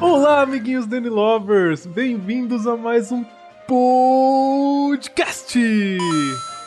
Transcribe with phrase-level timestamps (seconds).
[0.00, 1.86] Olá, amiguinhos Danny Lovers!
[1.86, 3.24] Bem-vindos a mais um
[3.66, 5.58] podcast!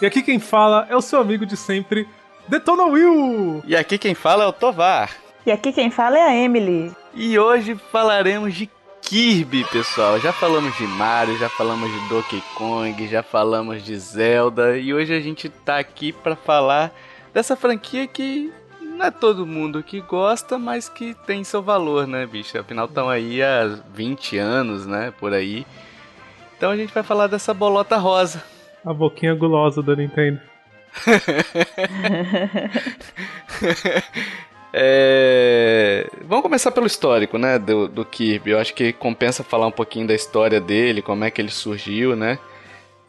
[0.01, 2.07] E aqui quem fala é o seu amigo de sempre,
[2.47, 3.61] Detona Will!
[3.65, 5.11] E aqui quem fala é o Tovar.
[5.45, 6.91] E aqui quem fala é a Emily.
[7.13, 8.69] E hoje falaremos de
[9.01, 10.19] Kirby, pessoal.
[10.19, 15.13] Já falamos de Mario, já falamos de Donkey Kong, já falamos de Zelda e hoje
[15.13, 16.91] a gente tá aqui para falar
[17.33, 18.51] dessa franquia que
[18.81, 22.57] não é todo mundo que gosta, mas que tem seu valor, né, bicho?
[22.59, 25.65] Afinal, estão aí há 20 anos, né, por aí.
[26.57, 28.43] Então a gente vai falar dessa bolota rosa.
[28.83, 30.41] A boquinha gulosa da Nintendo.
[34.79, 36.07] É...
[36.25, 38.51] Vamos começar pelo histórico, né, do, do Kirby.
[38.51, 42.15] Eu acho que compensa falar um pouquinho da história dele, como é que ele surgiu,
[42.15, 42.37] né?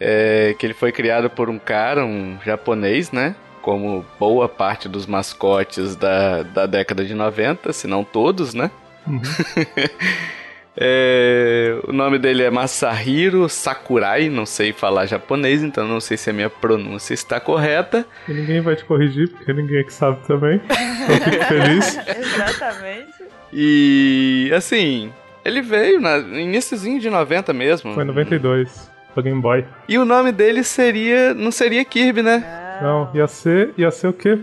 [0.01, 0.55] É...
[0.59, 3.37] Que ele foi criado por um cara, um japonês, né?
[3.61, 8.71] Como boa parte dos mascotes da, da década de 90, se não todos, né?
[9.07, 9.21] Uhum.
[10.81, 16.31] É, o nome dele é Masahiro Sakurai, não sei falar japonês, então não sei se
[16.31, 18.07] a minha pronúncia está correta.
[18.29, 20.61] E ninguém vai te corrigir, porque ninguém é que sabe também.
[20.65, 21.99] Então fico feliz.
[22.17, 23.25] Exatamente.
[23.53, 25.13] E assim,
[25.45, 27.95] ele veio na iníciozinho de 90 mesmo.
[27.95, 29.65] Foi em 92, pra Game Boy.
[29.89, 32.79] E o nome dele seria, não seria Kirby, né?
[32.81, 34.39] Não, ia ser, ia ser o quê?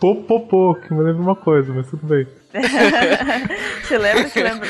[0.00, 2.26] Popopô, que me lembra uma coisa, mas tudo bem.
[3.86, 4.68] Te lembra, te lembra.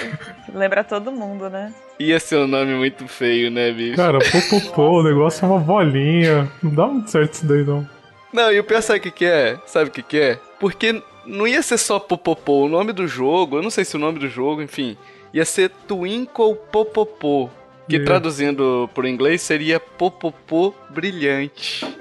[0.57, 1.71] Lembra todo mundo, né?
[2.01, 3.97] Ia ser um nome muito feio, né, bicho?
[3.97, 6.51] Cara, popopô, o negócio é uma bolinha.
[6.63, 7.87] Não dá muito certo isso daí, não.
[8.33, 9.59] Não, e o pior sabe o que, que é?
[9.67, 10.39] Sabe o que, que é?
[10.59, 13.99] Porque não ia ser só Popopô, o nome do jogo, eu não sei se o
[13.99, 14.97] nome do jogo, enfim,
[15.33, 17.51] ia ser Twinkle Popopô.
[17.89, 18.05] Que Yeah.
[18.11, 21.87] traduzindo pro inglês seria Popopô Brilhante.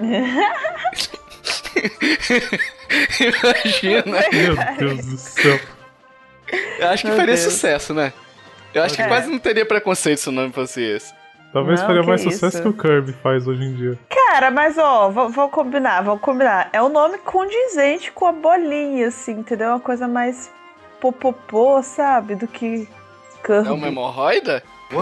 [3.20, 4.24] Imagina.
[4.32, 5.60] Meu Deus do céu.
[6.78, 7.44] Eu acho que Meu faria Deus.
[7.52, 8.12] sucesso, né?
[8.76, 9.08] Eu acho que É.
[9.08, 11.14] quase não teria preconceito se o nome fosse esse.
[11.52, 12.32] Talvez Não, faria que mais isso.
[12.32, 13.98] sucesso que o Kirby faz hoje em dia.
[14.10, 16.68] Cara, mas ó, vou, vou combinar, vou combinar.
[16.72, 19.68] É um nome condizente com a bolinha, assim, entendeu?
[19.70, 20.50] Uma coisa mais
[21.00, 22.34] popopô, sabe?
[22.34, 22.86] Do que
[23.42, 23.68] Kirby.
[23.68, 24.62] É uma hemorroida?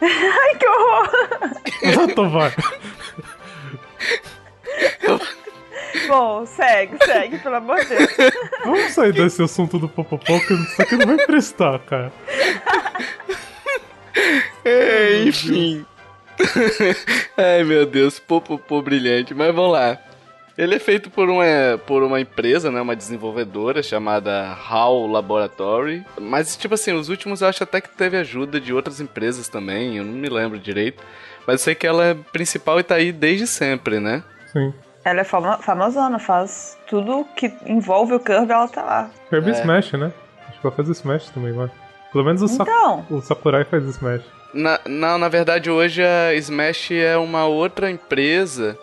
[0.00, 1.10] Ai, que horror!
[1.82, 2.52] Exato, vai.
[6.06, 8.10] Bom, segue, segue, pelo amor de Deus.
[8.64, 12.12] Vamos sair desse assunto do popopó, que isso aqui não vai prestar, cara.
[14.64, 15.84] É, enfim.
[17.36, 19.34] Ai meu Deus, popopô brilhante.
[19.34, 19.98] Mas vamos lá.
[20.56, 21.44] Ele é feito por uma,
[21.86, 26.04] por uma empresa, né, uma desenvolvedora chamada HAL Laboratory.
[26.20, 29.98] Mas, tipo assim, os últimos eu acho até que teve ajuda de outras empresas também,
[29.98, 31.00] eu não me lembro direito.
[31.46, 34.24] Mas eu sei que ela é principal e tá aí desde sempre, né?
[34.52, 34.74] Sim.
[35.04, 39.10] Ela é fama, famosona, faz tudo que envolve o Kirby, ela tá lá.
[39.30, 39.52] Kirby É.
[39.52, 40.12] Smash, né?
[40.48, 41.70] Acho que vai fazer Smash também, vai.
[42.12, 44.22] Pelo menos o, Sa- Então, o Sakurai faz Smash.
[44.54, 48.78] Na, não, na verdade hoje a Smash é uma outra empresa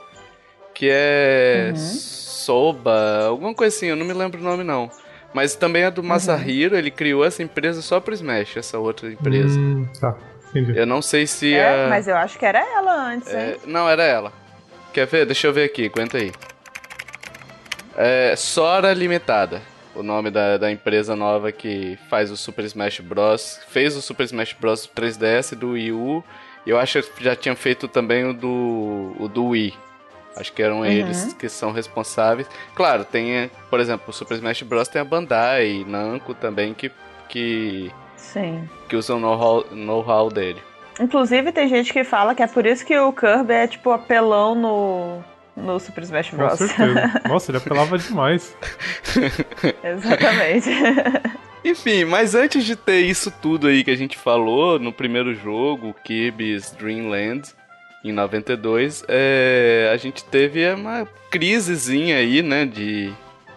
[0.74, 1.76] que é Uhum.
[1.76, 4.90] Soba, alguma coisa assim, eu não me lembro o nome não.
[5.34, 6.08] Mas também é do Uhum.
[6.08, 9.60] Masahiro, ele criou essa empresa só pro Smash, essa outra empresa.
[9.60, 10.16] Hum, tá,
[10.50, 10.78] entendi.
[10.78, 11.90] Eu não sei se é, a...
[11.90, 13.58] mas eu acho que era ela antes, é, hein?
[13.66, 14.32] Não, era ela.
[14.96, 15.26] Quer ver?
[15.26, 16.32] Deixa eu ver aqui, aguenta aí.
[17.98, 19.62] É Sora Limitada,
[19.94, 23.60] o nome da, da empresa nova que faz o Super Smash Bros.
[23.68, 24.90] Fez o Super Smash Bros.
[24.96, 26.24] 3DS do Wii U.
[26.66, 29.74] E eu acho que já tinha feito também o do, o do Wii.
[30.38, 32.48] Acho que eram eles que são responsáveis.
[32.74, 34.88] Claro, tem, por exemplo, o Super Smash Bros.
[34.88, 36.90] tem a Bandai, Namco também, que,
[37.28, 38.66] que, Sim.
[38.88, 40.62] que usam o know-how know dele.
[41.00, 44.56] Inclusive, tem gente que fala que é por isso que o Kirby é, tipo, apelão
[44.56, 45.24] no,
[45.56, 46.58] no Super Smash Com Bros.
[46.58, 47.22] certeza.
[47.28, 48.56] Nossa, ele apelava demais.
[49.84, 50.70] Exatamente.
[51.64, 55.96] Enfim, mas antes de ter isso tudo aí que a gente falou no primeiro jogo,
[56.04, 57.50] Kirby's Dream Land,
[58.04, 63.12] em 92, é, a gente teve uma crisezinha aí, né, de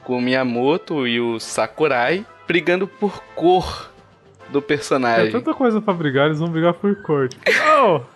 [0.04, 3.92] com o Miyamoto e o Sakurai brigando por cor
[4.50, 5.30] do É personagem.
[5.32, 7.28] tanta coisa pra brigar, eles vão brigar por cor.
[7.28, 8.06] Tipo, não!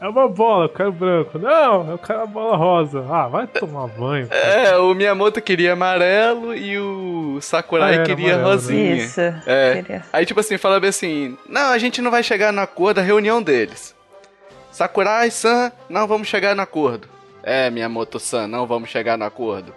[0.00, 1.38] É uma bola, eu quero branco.
[1.38, 3.06] Não, eu quero a bola rosa.
[3.08, 4.26] Ah, vai tomar banho.
[4.28, 4.40] cara.
[4.42, 8.44] É, o Miyamoto queria amarelo e o Sakurai Ah, queria amarelo, né?
[8.54, 8.94] rosinha.
[8.96, 9.20] Isso.
[9.46, 9.76] É.
[9.82, 10.04] Queria.
[10.12, 13.00] Aí, tipo assim, fala bem assim: Não, a gente não vai chegar na cor da
[13.00, 13.94] reunião deles.
[14.72, 17.08] Sakurai-san, não vamos chegar no acordo.
[17.42, 19.72] É, Miyamoto-san, não vamos chegar no acordo.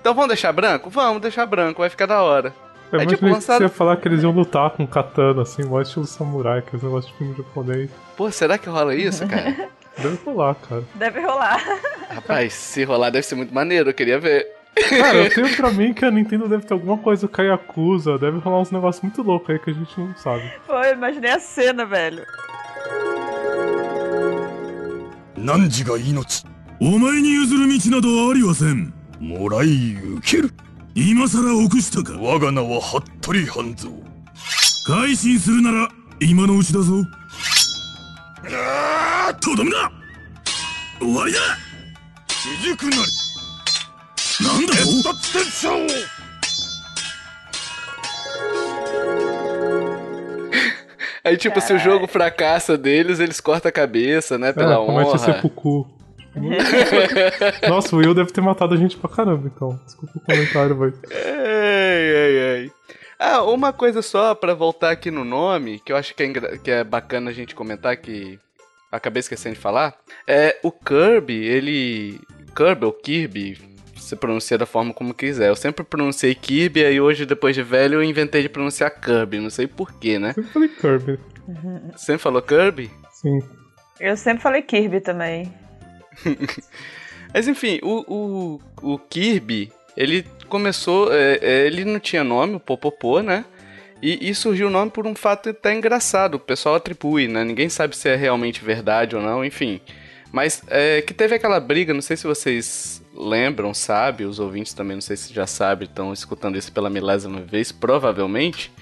[0.00, 0.90] Então vamos deixar branco?
[0.90, 2.52] Vamos deixar branco, vai ficar da hora.
[2.91, 5.41] Eu É imaginei tipo que lançado- você ia falar que eles iam lutar com katana,
[5.41, 7.89] assim, igual estilo samurai, que é esse negócio de filme japonês.
[8.15, 9.69] Pô, será que rola isso, cara?
[9.97, 10.83] Deve rolar, cara.
[10.95, 11.61] Deve rolar.
[12.09, 14.45] Rapaz, se rolar deve ser muito maneiro, eu queria ver.
[14.89, 18.17] Cara, eu tenho pra mim que a Nintendo deve ter alguma coisa com a Yakuza,
[18.17, 20.43] deve rolar uns negócios muito loucos aí que a gente não sabe.
[20.67, 22.23] Pô, eu imaginei a cena, velho.
[25.35, 26.45] 汝が命
[26.79, 30.51] お前に譲る道などありはせんもらい受ける
[30.94, 33.90] 今さら臆したか我が名は服部半蔵
[34.86, 35.88] 改心するなら
[36.20, 37.02] 今のうちだぞ
[39.40, 39.90] とどめだ
[40.98, 41.38] 終わりだ
[42.28, 42.96] 主軸なり
[44.44, 45.22] なんだと
[51.24, 54.52] Aí, tipo, se o jogo fracassa deles, eles cortam a cabeça, né?
[54.52, 55.18] Pela é, honra.
[55.18, 55.86] seppuku.
[57.68, 59.78] Nossa, o Will deve ter matado a gente pra caramba, então.
[59.84, 60.92] Desculpa o comentário, vai.
[61.10, 62.72] Ai, ai, ai.
[63.18, 66.70] Ah, uma coisa só pra voltar aqui no nome, que eu acho que é, que
[66.70, 68.38] é bacana a gente comentar, que
[68.90, 69.94] acabei esquecendo de falar.
[70.26, 72.20] É o Kirby, ele.
[72.54, 73.58] Kirby ou Kirby,
[73.94, 75.48] você pronuncia da forma como quiser.
[75.48, 79.38] Eu sempre pronunciei Kirby, aí hoje, depois de velho, eu inventei de pronunciar Kirby.
[79.38, 80.34] Não sei porquê, né?
[80.36, 81.18] Eu falei Kirby.
[81.96, 82.90] Sempre falou Kirby?
[83.12, 83.40] Sim.
[84.00, 85.61] Eu sempre falei Kirby também.
[87.32, 91.12] Mas enfim, o, o, o Kirby, ele começou.
[91.12, 93.44] é, é, ele não tinha nome, o Popopô, né?
[94.02, 96.34] E, e surgiu o nome por um fato até engraçado.
[96.34, 97.44] O pessoal atribui, né?
[97.44, 99.80] Ninguém sabe se é realmente verdade ou não, enfim.
[100.32, 104.24] Mas é, que teve aquela briga, não sei se vocês lembram, sabe?
[104.24, 108.72] Os ouvintes também, não sei se já sabem, estão escutando isso pela milésima vez, provavelmente.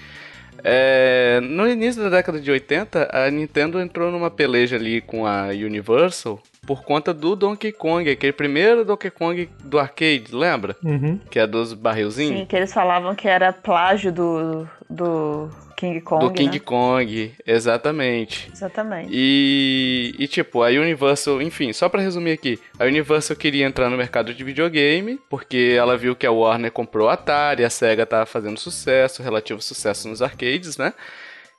[0.63, 5.47] É, no início da década de 80, a Nintendo entrou numa peleja ali com a
[5.47, 10.75] Universal por conta do Donkey Kong, aquele primeiro Donkey Kong do arcade, lembra?
[10.83, 11.19] Uhum.
[11.29, 12.39] Que é dos barrilzinhos?
[12.39, 15.49] Sim, que eles falavam que era plágio do, do
[15.81, 16.23] King Kong.
[16.23, 16.63] do King né?
[16.63, 18.51] Kong, exatamente.
[18.53, 19.09] Exatamente.
[19.11, 23.97] E, e, tipo, a Universal, enfim, só pra resumir aqui, a Universal queria entrar no
[23.97, 28.27] mercado de videogame, porque ela viu que a Warner comprou a Atari, a Sega tava
[28.27, 30.93] fazendo sucesso, relativo sucesso nos arcades, né?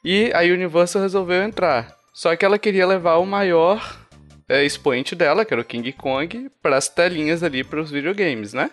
[0.05, 1.97] E a Universal resolveu entrar.
[2.15, 4.07] Só que ela queria levar o maior
[4.49, 8.71] é, expoente dela, que era o King Kong, pras telinhas ali pros videogames, né?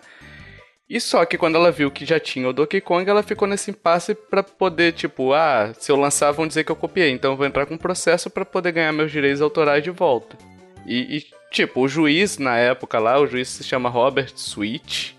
[0.90, 3.70] E só que quando ela viu que já tinha o Donkey Kong, ela ficou nesse
[3.70, 7.36] impasse pra poder, tipo, ah, se eu lançar vão dizer que eu copiei, então eu
[7.36, 10.36] vou entrar com um processo pra poder ganhar meus direitos autorais de volta.
[10.84, 15.16] E, e, tipo, o juiz na época lá, o juiz se chama Robert Sweet.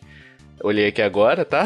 [0.61, 1.65] Olhei aqui agora, tá?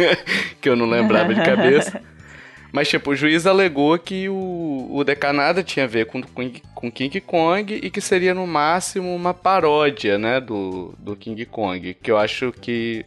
[0.58, 2.00] que eu não lembrava de cabeça.
[2.72, 6.90] Mas, tipo, o juiz alegou que o, o Decanada tinha a ver com, com, com
[6.90, 11.94] King Kong e que seria no máximo uma paródia, né, do, do King Kong.
[12.02, 13.04] Que eu acho que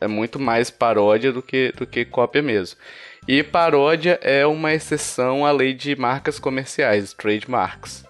[0.00, 2.78] é muito mais paródia do que, do que cópia mesmo.
[3.26, 8.04] E paródia é uma exceção à lei de marcas comerciais, trademarks.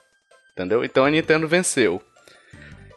[0.53, 0.85] Entendeu?
[0.85, 2.03] Então a Nintendo venceu.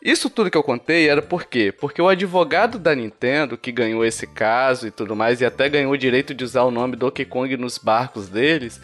[0.01, 1.71] Isso tudo que eu contei era por quê?
[1.71, 5.91] Porque o advogado da Nintendo, que ganhou esse caso e tudo mais, e até ganhou
[5.91, 8.79] o direito de usar o nome Donkey Kong nos barcos deles,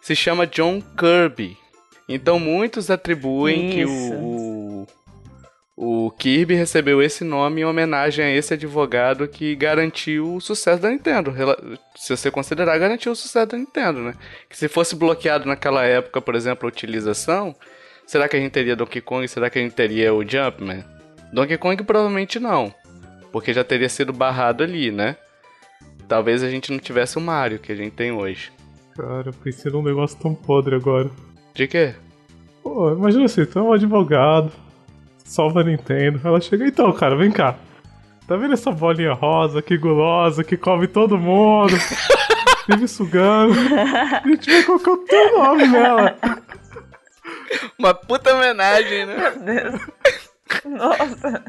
[0.00, 1.56] se chama John Kirby.
[2.08, 4.14] Então muitos atribuem que Isso.
[4.14, 4.65] o, o,
[5.76, 10.88] o Kirby recebeu esse nome em homenagem a esse advogado que garantiu o sucesso da
[10.88, 11.34] Nintendo.
[11.94, 14.14] Se você considerar, garantiu o sucesso da Nintendo, né?
[14.48, 17.54] Que se fosse bloqueado naquela época, por exemplo, a utilização,
[18.06, 19.28] será que a gente teria Donkey Kong?
[19.28, 20.82] Será que a gente teria o Jumpman?
[21.30, 22.72] Donkey Kong provavelmente não,
[23.30, 25.16] porque já teria sido barrado ali, né?
[26.08, 28.50] Talvez a gente não tivesse o Mario que a gente tem hoje.
[28.96, 31.10] Cara, eu pensei num negócio tão podre agora.
[31.52, 31.94] De quê?
[32.62, 34.50] Pô, imagina assim, tu é um advogado,
[35.26, 36.20] salva a Nintendo.
[36.24, 37.54] Ela chega, então, cara, vem cá.
[38.26, 41.74] Tá vendo essa bolinha rosa, que gulosa, que come todo mundo?
[42.68, 43.54] Vive sugando.
[44.24, 46.16] A gente vai colocar o teu nome nela.
[47.78, 49.32] Uma puta homenagem, né?
[49.44, 49.80] Deus.
[50.64, 51.44] Nossa.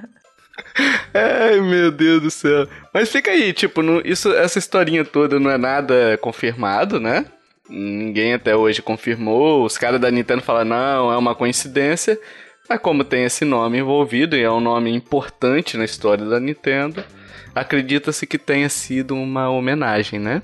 [1.13, 2.67] Ai, meu Deus do céu.
[2.93, 7.25] Mas fica aí, tipo, não- isso, essa historinha toda não é nada confirmado, né?
[7.67, 9.65] Ninguém até hoje confirmou.
[9.65, 12.19] Os caras da Nintendo falam, não, é uma coincidência.
[12.69, 17.03] Mas como tem esse nome envolvido e é um nome importante na história da Nintendo,
[17.55, 20.41] acredita-se que tenha sido uma homenagem, né?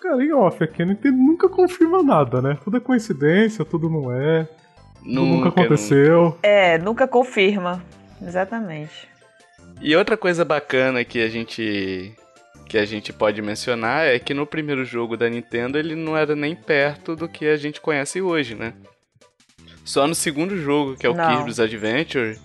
[0.00, 2.58] Cara, em off aqui, a Nintendo nunca confirma nada, né?
[2.62, 4.46] Tudo é coincidência, tudo não é.
[4.98, 6.38] Tudo nunca aconteceu.
[6.42, 7.82] É, nunca confirma.
[8.20, 9.08] Exatamente.
[9.80, 12.14] E outra coisa bacana que a gente
[12.66, 16.34] que a gente pode mencionar é que no primeiro jogo da Nintendo ele não era
[16.34, 18.72] nem perto do que a gente conhece hoje, né?
[19.84, 21.28] Só no segundo jogo, que é o Não.
[21.36, 22.38] Kirby's Adventure,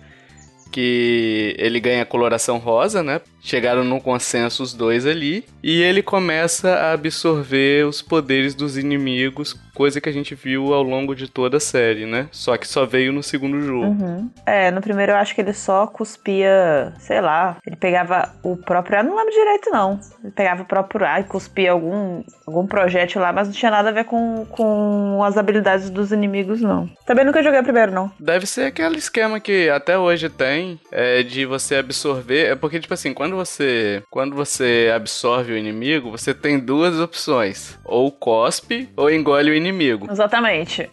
[0.70, 3.20] que ele ganha coloração rosa, né?
[3.42, 5.44] Chegaram num consenso os dois ali.
[5.62, 10.82] E ele começa a absorver os poderes dos inimigos, coisa que a gente viu ao
[10.82, 12.28] longo de toda a série, né?
[12.30, 13.86] Só que só veio no segundo jogo.
[13.86, 14.30] Uhum.
[14.44, 18.98] É, no primeiro eu acho que ele só cuspia, sei lá, ele pegava o próprio
[18.98, 19.98] ar, não lembro direito não.
[20.22, 23.88] Ele pegava o próprio ar e cuspia algum, algum projétil lá, mas não tinha nada
[23.88, 26.88] a ver com, com as habilidades dos inimigos, não.
[27.06, 28.10] Também nunca joguei o primeiro, não.
[28.20, 32.50] Deve ser aquele esquema que até hoje tem, é, de você absorver.
[32.50, 34.02] É porque, tipo assim, quando você.
[34.10, 37.78] Quando você absorve o inimigo, você tem duas opções.
[37.84, 40.08] Ou cospe ou engole o inimigo.
[40.10, 40.88] Exatamente.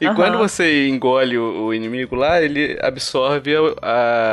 [0.00, 0.14] E Aham.
[0.14, 3.60] quando você engole o, o inimigo lá, ele absorve a-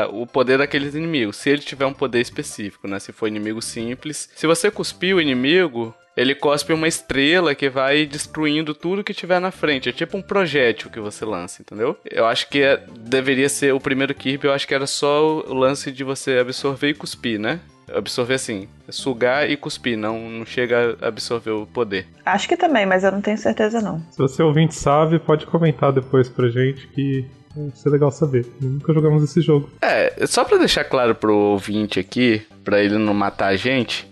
[0.03, 1.37] a- o poder daqueles inimigos.
[1.37, 2.99] Se ele tiver um poder específico, né?
[2.99, 4.29] Se for inimigo simples.
[4.35, 9.39] Se você cuspir o inimigo, ele cospe uma estrela que vai destruindo tudo que tiver
[9.39, 9.89] na frente.
[9.89, 11.97] É tipo um projétil que você lança, entendeu?
[12.09, 15.53] Eu acho que é- deveria ser o primeiro Kirby, eu acho que era só o
[15.53, 17.59] lance de você absorver e cuspir, né?
[17.93, 22.07] Absorver assim, sugar e cuspir, não, não chega a absorver o poder.
[22.25, 23.99] Acho que também, mas eu não tenho certeza não.
[24.09, 28.43] Se você ouvinte sabe, pode comentar depois pra gente que vai ser legal saber.
[28.59, 29.69] Nunca jogamos esse jogo.
[29.81, 34.07] É, só pra deixar claro pro ouvinte aqui, pra ele não matar a gente,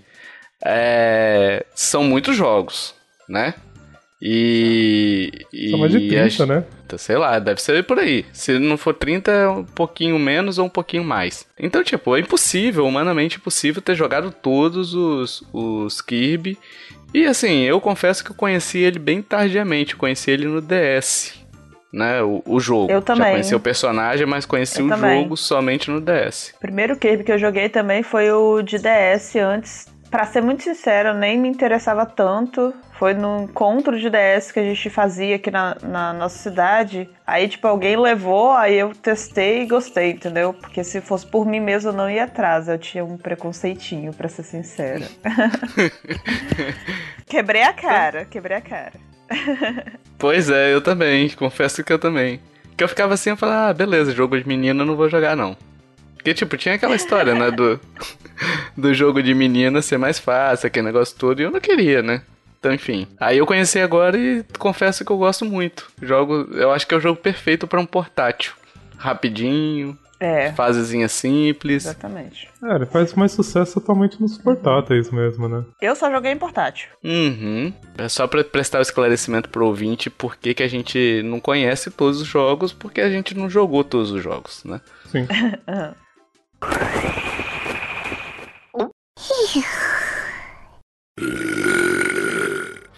[0.65, 2.93] é, são muitos jogos,
[3.27, 3.53] né?
[4.25, 5.31] E.
[5.51, 6.63] e São mais de 30, acho- né?
[6.95, 8.23] Sei lá, deve ser por aí.
[8.31, 11.45] Se não for 30, é um pouquinho menos ou um pouquinho mais.
[11.59, 16.55] Então, tipo, é impossível, humanamente impossível, ter jogado todos os, os Kirby.
[17.11, 19.95] E assim, eu confesso que eu conheci ele bem tardiamente.
[19.95, 21.33] Conheci ele no DS.
[21.91, 22.91] Né, o, o jogo.
[22.91, 23.23] Eu também.
[23.25, 25.21] Já conheci o personagem, mas conheci Eu o também.
[25.23, 26.53] jogo somente no DS.
[26.55, 29.92] O primeiro Kirby que eu joguei também foi o de DS antes.
[30.13, 32.71] Pra ser muito sincero, nem me interessava tanto.
[32.99, 37.09] Foi no encontro de DS que a gente fazia aqui na, na nossa cidade.
[37.25, 40.53] Aí, tipo, alguém levou, aí eu testei e gostei, entendeu?
[40.53, 42.67] Porque se fosse por mim mesmo, eu não ia atrás.
[42.67, 45.07] Eu tinha um preconceitinho, pra ser sincera.
[47.25, 48.93] quebrei a cara, quebrei a cara.
[50.19, 51.27] Pois é, eu também.
[51.31, 52.39] Confesso que eu também.
[52.77, 55.35] Que eu ficava assim, eu falava, ah, beleza, jogo de menina eu não vou jogar
[55.35, 55.57] não.
[56.23, 57.77] Porque, tipo, tinha aquela história, né, do,
[58.77, 62.21] do jogo de menina ser mais fácil, aquele negócio todo, e eu não queria, né?
[62.57, 63.05] Então, enfim.
[63.19, 65.91] Aí eu conheci agora e confesso que eu gosto muito.
[66.01, 68.53] Jogo, eu acho que é o jogo perfeito pra um portátil.
[68.97, 71.83] Rapidinho, É, fasezinha simples.
[71.85, 72.47] exatamente.
[72.63, 75.65] É, ele faz mais sucesso atualmente nos portáteis mesmo, né?
[75.81, 76.87] Eu só joguei em portátil.
[77.03, 77.73] Uhum.
[77.97, 81.91] É só pra prestar o esclarecimento pro ouvinte por que, que a gente não conhece
[81.91, 84.79] todos os jogos, porque a gente não jogou todos os jogos, né?
[85.11, 85.27] Sim.
[85.67, 85.93] Aham.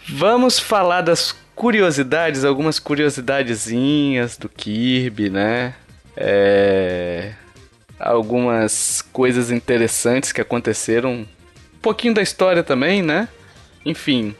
[0.07, 5.75] Vamos falar das curiosidades, algumas curiosidadezinhas do Kirby, né?
[6.15, 7.34] É...
[8.00, 11.12] Algumas coisas interessantes que aconteceram.
[11.13, 13.27] Um pouquinho da história também, né?
[13.86, 14.36] Enfim.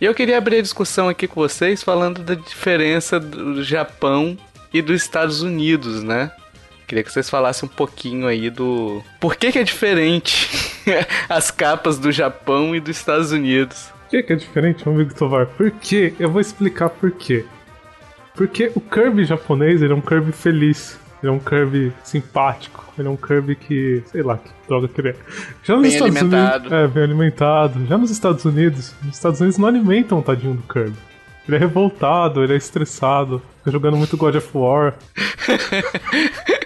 [0.00, 4.36] E eu queria abrir a discussão aqui com vocês falando da diferença do Japão
[4.72, 6.30] e dos Estados Unidos, né?
[6.86, 9.02] Queria que vocês falassem um pouquinho aí do.
[9.20, 10.50] Por que, que é diferente
[11.28, 13.92] as capas do Japão e dos Estados Unidos?
[14.02, 15.46] Por que, que é diferente, meu amigo Tovar?
[15.46, 16.14] Por quê?
[16.18, 17.44] Eu vou explicar por quê.
[18.34, 20.98] Porque o Kirby japonês, ele é um Kirby feliz.
[21.22, 22.84] Ele é um Kirby simpático.
[22.98, 24.02] Ele é um Kirby que.
[24.06, 25.16] sei lá, que droga que ele é.
[25.62, 26.68] Já nos Bem Estados alimentado.
[26.68, 26.72] Unidos.
[26.72, 27.86] É, bem alimentado.
[27.86, 30.96] Já nos Estados Unidos, os Estados Unidos não alimentam o tadinho do Kirby.
[31.46, 34.94] Ele é revoltado, ele é estressado, fica jogando muito God of War.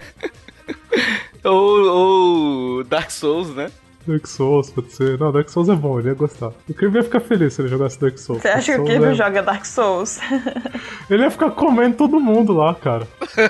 [1.44, 3.70] Ou, ou Dark Souls, né?
[4.06, 5.18] Dark Souls, pode ser.
[5.18, 6.50] Não, Dark Souls é bom, ele ia gostar.
[6.68, 8.42] O Kirby ia ficar feliz se ele jogasse Dark Souls.
[8.42, 10.18] Você acha que Dark o Souls Kirby é- joga Dark Souls?
[11.10, 13.06] Ele ia ficar comendo todo mundo lá, cara.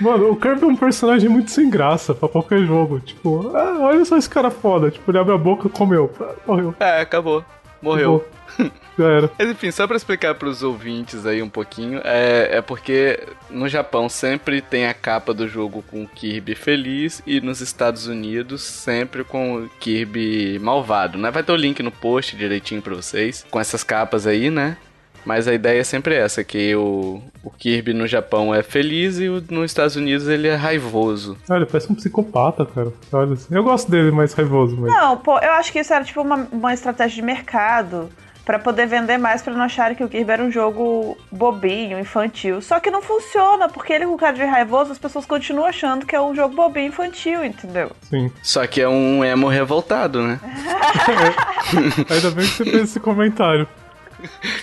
[0.00, 3.00] Mano, o Kirby é um personagem muito sem graça pra qualquer jogo.
[3.00, 4.90] Tipo, ah, olha só esse cara foda.
[4.90, 6.10] Tipo, ele abre a boca, comeu.
[6.46, 6.74] Morreu.
[6.78, 7.44] É, acabou.
[7.82, 8.24] Morreu.
[8.58, 8.72] Acabou.
[8.98, 9.30] Já era.
[9.38, 13.20] Mas enfim, só pra explicar pros ouvintes aí um pouquinho, é, é porque
[13.50, 18.06] no Japão sempre tem a capa do jogo com o Kirby feliz e nos Estados
[18.06, 21.30] Unidos sempre com o Kirby malvado, né?
[21.30, 24.76] Vai ter o link no post direitinho pra vocês, com essas capas aí, né?
[25.24, 29.28] Mas a ideia é sempre essa, que o, o Kirby no Japão é feliz e
[29.28, 31.36] o, nos Estados Unidos ele é raivoso.
[31.48, 32.92] Ele parece um psicopata, cara.
[33.10, 33.34] Olha.
[33.50, 34.92] Eu gosto dele mais raivoso, mas.
[34.92, 38.10] Não, pô, eu acho que isso era tipo uma, uma estratégia de mercado
[38.44, 42.60] pra poder vender mais pra não acharem que o Kirby era um jogo bobinho, infantil.
[42.60, 46.14] Só que não funciona, porque ele com cara de raivoso, as pessoas continuam achando que
[46.14, 47.90] é um jogo bobinho infantil, entendeu?
[48.02, 48.30] Sim.
[48.42, 50.38] Só que é um emo revoltado, né?
[52.10, 53.66] Ainda bem que você fez esse comentário.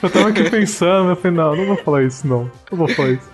[0.02, 2.52] Eu tava aqui pensando, eu falei, não, não vou falar isso, não.
[2.72, 3.30] Não vou falar isso.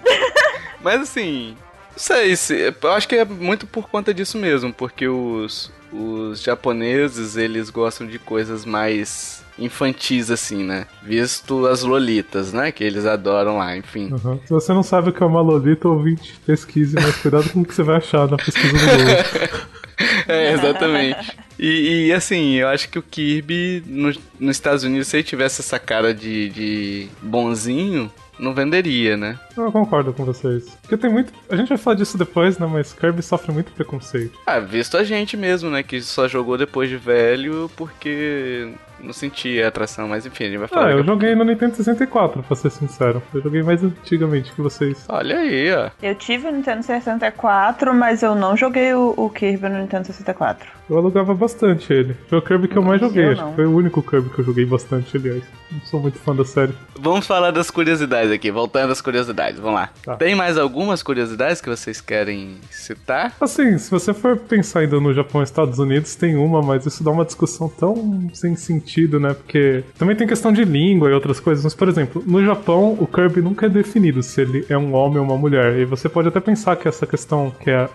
[0.81, 1.55] Mas assim,
[1.91, 6.41] não sei, se, eu acho que é muito por conta disso mesmo, porque os, os
[6.41, 10.85] japoneses, eles gostam de coisas mais infantis, assim, né?
[11.01, 12.71] Visto as lolitas, né?
[12.71, 14.11] Que eles adoram lá, enfim.
[14.11, 14.39] Uhum.
[14.45, 17.65] Se você não sabe o que é uma lolita, ouvinte, pesquise, mas cuidado com o
[17.65, 19.67] que você vai achar na pesquisa do Google.
[20.27, 21.37] é, exatamente.
[21.57, 25.61] E, e, assim, eu acho que o Kirby no, nos Estados Unidos, se ele tivesse
[25.61, 29.39] essa cara de, de bonzinho, não venderia, né?
[29.55, 30.65] Eu concordo com vocês.
[30.81, 31.33] Porque tem muito.
[31.49, 32.67] A gente vai falar disso depois, né?
[32.67, 34.37] Mas Kirby sofre muito preconceito.
[34.45, 35.83] Ah, visto a gente mesmo, né?
[35.83, 40.67] Que só jogou depois de velho porque não sentia atração, mas enfim, a gente vai
[40.67, 40.87] falar.
[40.87, 43.21] Ah, eu joguei no Nintendo 64, pra ser sincero.
[43.33, 45.05] Eu joguei mais antigamente que vocês.
[45.07, 45.89] Olha aí, ó.
[46.01, 50.77] Eu tive o Nintendo 64, mas eu não joguei o, o Kirby no Nintendo 64.
[50.89, 52.15] Eu alugava bastante ele.
[52.29, 53.31] Foi o Kirby que eu mais joguei.
[53.31, 55.43] Acho que foi o único Kirby que eu joguei bastante, aliás.
[55.69, 56.73] Não sou muito fã da série.
[56.97, 59.59] Vamos falar das curiosidades aqui, voltando às curiosidades.
[59.59, 59.89] Vamos lá.
[60.03, 60.15] Tá.
[60.15, 63.33] Tem mais algumas curiosidades que vocês querem citar?
[63.41, 67.03] Assim, se você for pensar ainda no Japão e Estados Unidos, tem uma, mas isso
[67.03, 68.86] dá uma discussão tão sem sentido,
[69.19, 69.33] né?
[69.33, 71.63] Porque também tem questão de língua e outras coisas.
[71.63, 75.19] Mas, por exemplo, no Japão, o Kirby nunca é definido se ele é um homem
[75.19, 75.77] ou uma mulher.
[75.77, 77.89] E você pode até pensar que essa questão que é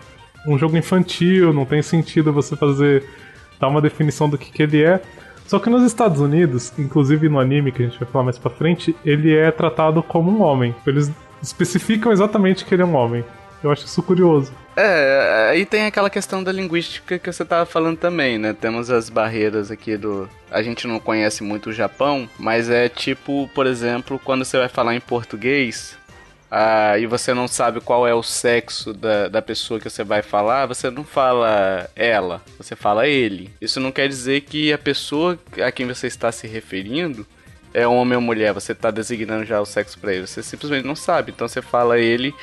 [0.47, 3.03] um jogo infantil, não tem sentido você fazer
[3.59, 5.01] dar uma definição do que, que ele é.
[5.45, 8.49] Só que nos Estados Unidos, inclusive no anime que a gente vai falar mais pra
[8.49, 10.73] frente, ele é tratado como um homem.
[10.85, 13.23] Eles especificam exatamente que ele é um homem.
[13.63, 14.53] Eu acho isso curioso.
[14.75, 18.53] É, aí tem aquela questão da linguística que você tava falando também, né?
[18.53, 20.29] Temos as barreiras aqui do.
[20.51, 24.67] A gente não conhece muito o Japão, mas é tipo, por exemplo, quando você vai
[24.67, 25.97] falar em português,
[26.51, 30.21] ah, e você não sabe qual é o sexo da, da pessoa que você vai
[30.21, 33.49] falar, você não fala ela, você fala ele.
[33.61, 37.25] Isso não quer dizer que a pessoa a quem você está se referindo
[37.73, 40.27] é homem ou mulher, você está designando já o sexo para ele.
[40.27, 42.33] Você simplesmente não sabe, então você fala ele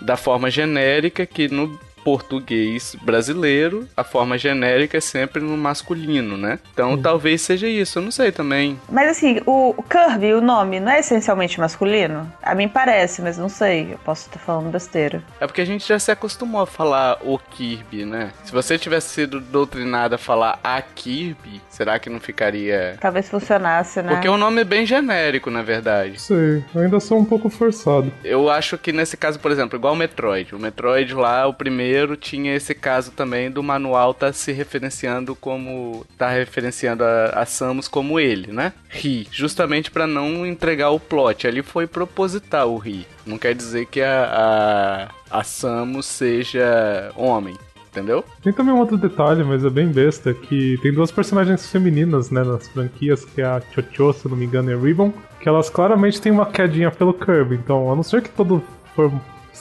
[0.00, 6.58] da forma genérica que no português brasileiro, a forma genérica é sempre no masculino, né?
[6.72, 7.02] Então hum.
[7.02, 8.78] talvez seja isso, eu não sei também.
[8.90, 12.30] Mas assim, o Kirby, o nome, não é essencialmente masculino?
[12.42, 15.22] A mim parece, mas não sei, eu posso estar falando besteira.
[15.40, 18.32] É porque a gente já se acostumou a falar o Kirby, né?
[18.44, 22.96] Se você tivesse sido doutrinado a falar a Kirby, será que não ficaria.
[23.00, 24.12] Talvez funcionasse, né?
[24.12, 26.20] Porque o nome é bem genérico, na verdade.
[26.20, 28.12] Sei, ainda sou um pouco forçado.
[28.22, 30.54] Eu acho que nesse caso, por exemplo, igual o Metroid.
[30.54, 35.36] O Metroid lá, o primeiro primeiro tinha esse caso também do manual tá se referenciando
[35.36, 38.72] como tá referenciando a, a Samus como ele, né?
[38.88, 41.46] Ri, justamente para não entregar o plot.
[41.46, 43.06] Ali foi proposital o Ri.
[43.24, 47.54] Não quer dizer que a, a, a Samus seja homem
[47.92, 48.24] entendeu?
[48.42, 52.42] Tem também um outro detalhe, mas é bem besta, que tem duas personagens femininas, né,
[52.42, 55.70] nas franquias, que é a Chocho, se não me engano, e a Ribbon, que elas
[55.70, 58.60] claramente têm uma quedinha pelo Kirby, então, a não ser que todo
[58.96, 59.12] for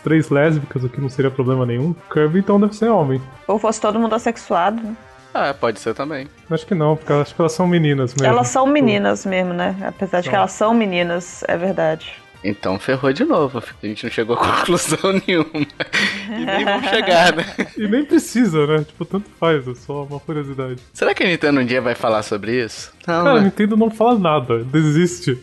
[0.04, 1.96] três lésbicas, o que não seria problema nenhum.
[2.12, 3.22] Kirby então deve ser homem.
[3.48, 4.96] Ou fosse todo mundo assexuado, né?
[5.34, 6.28] Ah, pode ser também.
[6.50, 8.28] Acho que não, porque acho que elas são meninas mesmo.
[8.28, 9.76] Elas são meninas mesmo, né?
[9.84, 12.14] Apesar de que elas são meninas, é verdade.
[12.44, 13.64] Então ferrou de novo.
[13.82, 15.66] A gente não chegou a conclusão nenhuma.
[16.30, 17.46] E nem vamos chegar, né?
[17.78, 18.84] E nem precisa, né?
[18.84, 20.82] Tipo, tanto faz, é só uma curiosidade.
[20.94, 22.92] Será que a Nintendo um dia vai falar sobre isso?
[23.08, 23.40] Não, Cara, né?
[23.40, 25.42] a Nintendo não fala nada, desiste.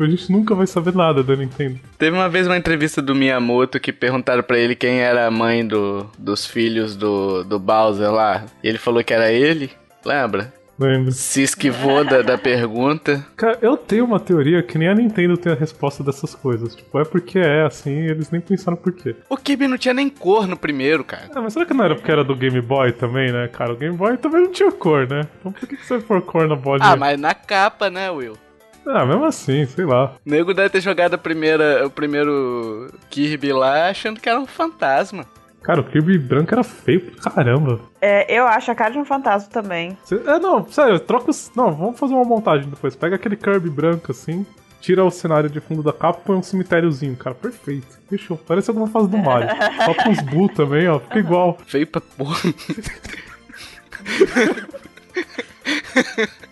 [0.00, 1.78] Tipo, a gente nunca vai saber nada da Nintendo.
[1.98, 5.66] Teve uma vez uma entrevista do Miyamoto que perguntaram para ele quem era a mãe
[5.66, 8.46] do, dos filhos do, do Bowser lá.
[8.64, 9.70] E ele falou que era ele.
[10.04, 10.54] Lembra?
[10.78, 11.12] Lembro.
[11.12, 13.26] Se esquivou da, da pergunta.
[13.36, 16.74] Cara, eu tenho uma teoria que nem a Nintendo tem a resposta dessas coisas.
[16.74, 19.14] Tipo, é porque é assim, eles nem pensaram por quê.
[19.28, 21.28] O Kirby não tinha nem cor no primeiro, cara.
[21.34, 23.74] Ah, mas será que não era porque era do Game Boy também, né, cara?
[23.74, 25.26] O Game Boy também não tinha cor, né?
[25.38, 26.88] Então por que, que você for cor na bolinha?
[26.88, 28.38] Ah, mas na capa, né, Will?
[28.86, 30.14] Ah, mesmo assim, sei lá.
[30.26, 34.46] O nego deve ter jogado a primeira, o primeiro Kirby lá achando que era um
[34.46, 35.24] fantasma.
[35.62, 37.80] Cara, o Kirby branco era feio pra caramba.
[38.00, 39.96] É, eu acho a cara de um fantasma também.
[40.26, 41.52] É, não, sério, troca os.
[41.54, 42.96] Não, vamos fazer uma montagem depois.
[42.96, 44.46] Pega aquele Kirby branco assim,
[44.80, 47.34] tira o cenário de fundo da capa e põe um cemitériozinho, cara.
[47.34, 48.00] Perfeito.
[48.08, 48.38] Fechou.
[48.38, 49.50] Parece alguma fase do Mario.
[49.84, 50.98] Só com os Buu também, ó.
[50.98, 51.58] Fica igual.
[51.66, 52.38] Feio pra porra.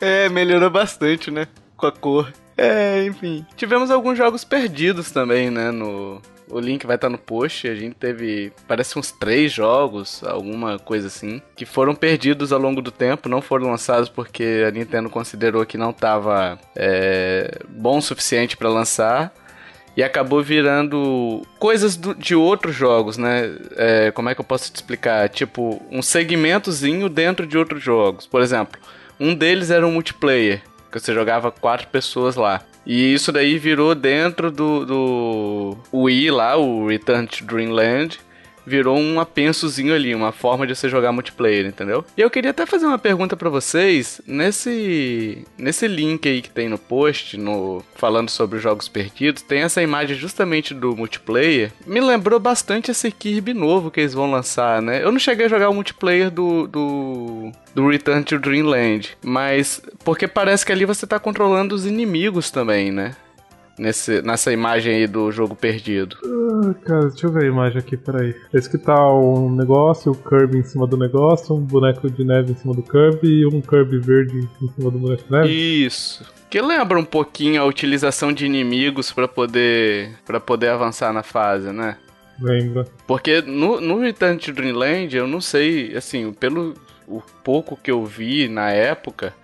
[0.00, 1.46] É, melhorou bastante, né?
[1.76, 2.32] Com a cor.
[2.56, 3.44] É, enfim.
[3.56, 5.70] Tivemos alguns jogos perdidos também, né?
[5.70, 7.66] No, o link vai estar no post.
[7.68, 12.80] A gente teve, parece uns três jogos, alguma coisa assim, que foram perdidos ao longo
[12.80, 18.02] do tempo, não foram lançados porque a Nintendo considerou que não estava é, bom o
[18.02, 19.32] suficiente para lançar.
[19.96, 23.56] E acabou virando coisas do, de outros jogos, né?
[23.76, 25.28] É, como é que eu posso te explicar?
[25.28, 28.26] Tipo, um segmentozinho dentro de outros jogos.
[28.26, 28.80] Por exemplo,
[29.18, 30.62] um deles era um multiplayer.
[30.90, 32.62] que você jogava quatro pessoas lá.
[32.86, 38.20] E isso daí virou dentro do, do Wii lá, o Return to Dreamland
[38.66, 42.04] virou um apensozinho ali, uma forma de você jogar multiplayer, entendeu?
[42.16, 46.68] E eu queria até fazer uma pergunta para vocês, nesse nesse link aí que tem
[46.68, 51.72] no post, no falando sobre os jogos perdidos, tem essa imagem justamente do multiplayer.
[51.86, 55.02] Me lembrou bastante esse Kirby novo que eles vão lançar, né?
[55.02, 60.28] Eu não cheguei a jogar o multiplayer do, do do Return to Dreamland, mas porque
[60.28, 63.16] parece que ali você tá controlando os inimigos também, né?
[63.78, 66.16] Nesse, nessa imagem aí do jogo perdido?
[66.24, 68.34] Ah, cara, deixa eu ver a imagem aqui, peraí.
[68.52, 72.52] Esse que tá um negócio, o Kirby em cima do negócio, um boneco de neve
[72.52, 75.84] em cima do Kirby e um Kirby verde em cima do boneco de neve.
[75.84, 76.24] Isso.
[76.48, 81.72] Que lembra um pouquinho a utilização de inimigos para poder para poder avançar na fase,
[81.72, 81.96] né?
[82.40, 82.86] Lembra.
[83.06, 86.74] Porque no, no Return to Dreamland, eu não sei, assim, pelo
[87.06, 89.34] o pouco que eu vi na época,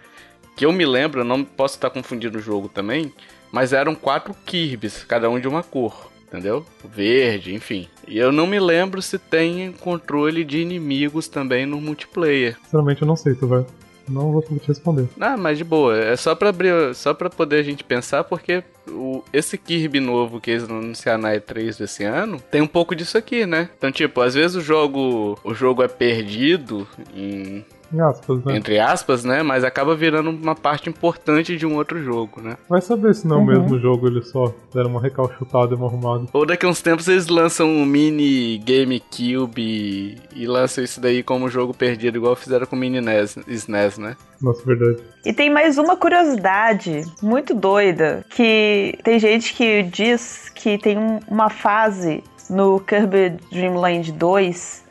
[0.56, 3.12] que eu me lembro, eu não posso estar confundindo o jogo também,
[3.52, 6.64] mas eram quatro Kirbys, cada um de uma cor, entendeu?
[6.84, 7.88] Verde, enfim.
[8.06, 12.56] E eu não me lembro se tem controle de inimigos também no multiplayer.
[12.64, 13.64] Sinceramente, eu não sei, tu vai.
[14.10, 15.08] Não vou te responder.
[15.20, 15.96] Ah, mas de boa.
[15.96, 20.40] É só pra abrir, só para poder a gente pensar, porque o, esse Kirby novo
[20.40, 23.70] que eles anunciaram na E3 desse ano tem um pouco disso aqui, né?
[23.78, 27.64] Então, tipo, às vezes o jogo, o jogo é perdido em
[27.98, 28.57] Aspas, né?
[28.57, 29.42] Entre aspas, né?
[29.42, 32.57] Mas acaba virando uma parte importante de um outro jogo, né?
[32.68, 33.46] Vai saber se não é o uhum.
[33.46, 36.26] mesmo jogo, eles só deram uma recalchutada e uma arrumada.
[36.33, 41.48] Ou daqui a uns tempos eles lançam um mini GameCube e lançam isso daí como
[41.48, 44.16] jogo perdido, igual fizeram com o mini NES, SNES, né?
[44.40, 44.98] Nossa, verdade.
[45.24, 50.96] E tem mais uma curiosidade muito doida, que tem gente que diz que tem
[51.29, 54.89] uma fase no Kirby Dream Land 2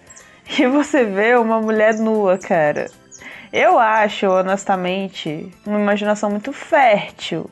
[0.58, 2.90] e você vê uma mulher nua, cara.
[3.52, 7.50] Eu acho, honestamente, uma imaginação muito fértil.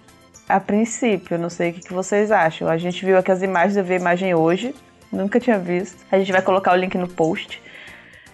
[0.48, 2.68] A princípio, não sei o que vocês acham.
[2.68, 4.74] A gente viu aqui as imagens, eu vi a imagem hoje,
[5.12, 5.98] nunca tinha visto.
[6.12, 7.62] A gente vai colocar o link no post.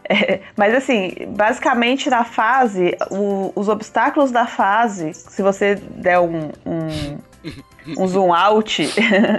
[0.08, 6.52] É, mas assim, basicamente na fase, o, os obstáculos da fase, se você der um,
[6.66, 7.18] um,
[7.98, 8.88] um zoom out,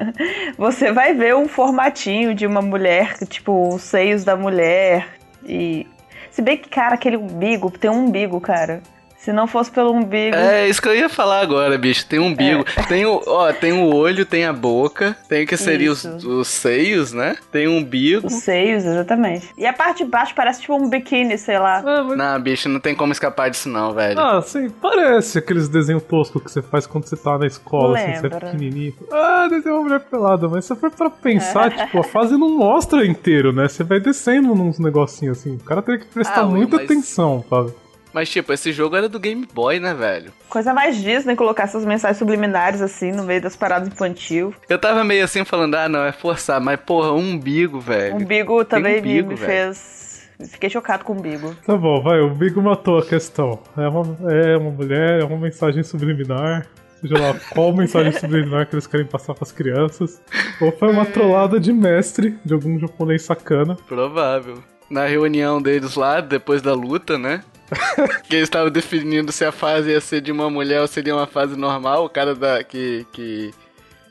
[0.59, 5.09] você vai ver um formatinho de uma mulher, tipo, os seios da mulher.
[5.45, 5.87] E.
[6.31, 8.83] Se bem que, cara, aquele umbigo, tem um umbigo, cara.
[9.25, 10.37] Se não fosse pelo umbigo.
[10.37, 12.05] É, isso que eu ia falar agora, bicho.
[12.05, 12.63] Tem um umbigo.
[12.77, 12.83] É.
[12.83, 16.47] Tem o, ó, tem o olho, tem a boca, tem o que seria os, os,
[16.47, 17.35] seios, né?
[17.51, 18.27] Tem um umbigo.
[18.27, 19.49] Os seios, exatamente.
[19.57, 21.79] E a parte de baixo parece tipo um biquíni, sei lá.
[21.79, 22.19] É, mas...
[22.19, 24.21] Não, bicho, não tem como escapar disso não, velho.
[24.21, 28.17] Ah, sim, parece aqueles desenhos toscos que você faz quando você tá na escola, assim,
[28.17, 28.95] você é pequenininho.
[29.11, 30.47] Ah, desenho uma mulher pelada.
[30.51, 33.69] Mas se for pra pensar, tipo, a fase não mostra inteiro, né?
[33.69, 35.55] Você vai descendo nos negocinhos assim.
[35.55, 36.85] O cara tem que prestar ah, muita mas...
[36.85, 37.73] atenção, sabe?
[38.15, 40.33] Mas, tipo, esse jogo era do Game Boy, né, velho?
[40.49, 44.55] Coisa mais Disney colocar essas mensagens subliminares assim no meio das paradas infantil.
[44.69, 48.15] Eu tava meio assim falando, ah, não, é forçar, mas porra, um umbigo, velho.
[48.15, 50.31] Umbigo também umbigo, me, me fez.
[50.49, 51.57] Fiquei chocado com o umbigo.
[51.67, 53.61] Tá bom, vai, o umbigo matou a questão.
[53.77, 56.69] É uma, é uma mulher, é uma mensagem subliminar.
[57.01, 60.23] Seja lá qual mensagem subliminar que eles querem passar pras crianças.
[60.61, 63.77] Ou foi uma trollada de mestre de algum japonês sacana.
[63.89, 64.63] Provável.
[64.89, 67.43] Na reunião deles lá, depois da luta, né?
[68.29, 71.27] que eles estavam definindo se a fase ia ser de uma mulher ou seria uma
[71.27, 72.05] fase normal.
[72.05, 73.53] O cara da, que, que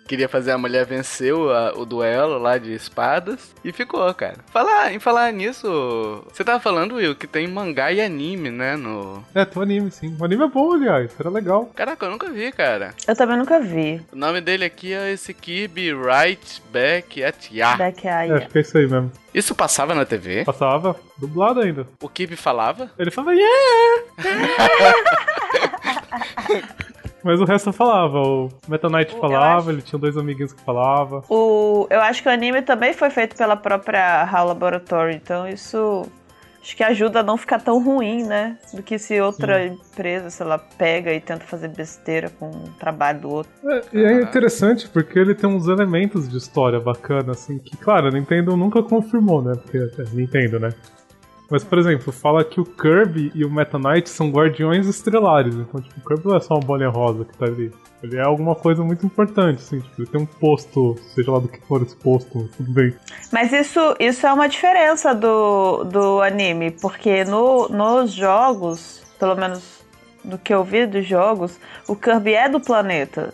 [0.07, 3.53] queria fazer a mulher vencer o, a, o duelo lá de espadas.
[3.63, 4.37] E ficou, cara.
[4.51, 8.75] Falar, em falar nisso, você tava falando, Will, que tem mangá e anime, né?
[8.75, 9.23] No...
[9.33, 10.15] É, tem anime, sim.
[10.19, 11.11] O anime é bom, aliás.
[11.19, 11.71] Era legal.
[11.75, 12.93] Caraca, eu nunca vi, cara.
[13.07, 14.01] Eu também nunca vi.
[14.11, 17.75] O nome dele aqui é esse Kirby Right Back at Ya.
[17.75, 18.35] Back at Ya.
[18.35, 19.11] É, acho que é isso aí mesmo.
[19.33, 20.43] Isso passava na TV?
[20.45, 20.95] Passava.
[21.17, 21.87] Dublado ainda.
[22.01, 22.91] O Kirby falava?
[22.99, 24.03] Ele falava, yeah!
[27.23, 28.19] Mas o resto falava.
[28.19, 29.69] O Meta Knight falava, acho...
[29.69, 31.23] ele tinha dois amiguinhos que falavam.
[31.29, 31.88] O...
[31.89, 36.05] Eu acho que o anime também foi feito pela própria HAL Laboratory, então isso
[36.62, 38.57] acho que ajuda a não ficar tão ruim, né?
[38.73, 39.73] Do que se outra Sim.
[39.75, 43.51] empresa, sei lá, pega e tenta fazer besteira com o trabalho do outro.
[43.65, 48.07] É, e é interessante porque ele tem uns elementos de história bacana, assim, que, claro,
[48.07, 49.53] a Nintendo nunca confirmou, né?
[49.62, 50.69] Porque é Nintendo, né?
[51.53, 55.53] Mas, por exemplo, fala que o Kirby e o Meta Knight são guardiões estrelares.
[55.53, 57.71] Então, tipo, o Kirby não é só uma bolinha rosa que tá ali.
[58.01, 59.79] Ele é alguma coisa muito importante, assim.
[59.79, 62.95] Tipo, ele tem um posto, seja lá do que for esse posto, tudo bem.
[63.31, 69.85] Mas isso, isso é uma diferença do, do anime, porque no, nos jogos, pelo menos
[70.23, 73.31] do que eu vi dos jogos, o Kirby é do planeta.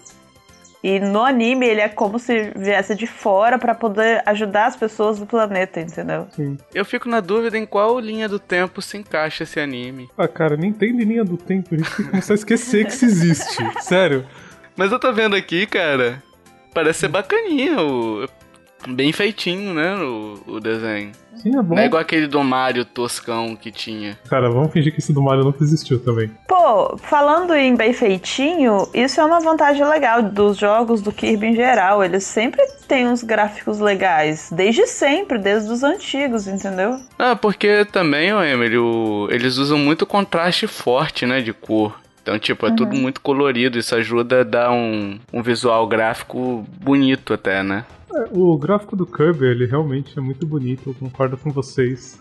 [0.83, 5.19] E no anime ele é como se viesse de fora para poder ajudar as pessoas
[5.19, 6.27] do planeta, entendeu?
[6.31, 6.57] Sim.
[6.73, 10.09] Eu fico na dúvida em qual linha do tempo se encaixa esse anime.
[10.17, 12.93] Ah, cara, nem tem linha do tempo, a gente tem que começar a esquecer que
[12.93, 13.57] isso existe.
[13.81, 14.25] Sério.
[14.77, 16.23] Mas eu tô vendo aqui, cara.
[16.73, 18.25] Parece ser bacaninha, o...
[18.87, 19.95] bem feitinho, né?
[19.95, 21.11] O, o desenho.
[21.35, 21.75] Sim, é bom.
[21.75, 24.19] Não é igual aquele do Mario toscão que tinha.
[24.29, 26.29] Cara, vamos fingir que esse do Mario nunca existiu também.
[26.47, 31.55] Pô, falando em bem feitinho, isso é uma vantagem legal dos jogos do Kirby em
[31.55, 32.03] geral.
[32.03, 34.49] Eles sempre têm uns gráficos legais.
[34.51, 36.99] Desde sempre, desde os antigos, entendeu?
[37.17, 41.97] Ah, porque também, ó, Emily, o- eles usam muito contraste forte, né, de cor.
[42.29, 43.79] Então, tipo, é tudo muito colorido.
[43.79, 47.85] Isso ajuda a dar um, um visual gráfico bonito até, né?
[48.13, 52.19] É, o gráfico do Kirby, ele realmente é muito bonito, eu concordo com vocês,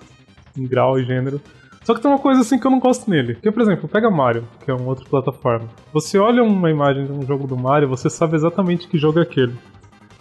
[0.57, 1.39] em grau e gênero.
[1.85, 3.35] Só que tem uma coisa assim que eu não gosto nele.
[3.35, 5.69] Que, por exemplo, pega Mario, que é uma outra plataforma.
[5.93, 9.23] Você olha uma imagem de um jogo do Mario, você sabe exatamente que jogo é
[9.23, 9.55] aquele.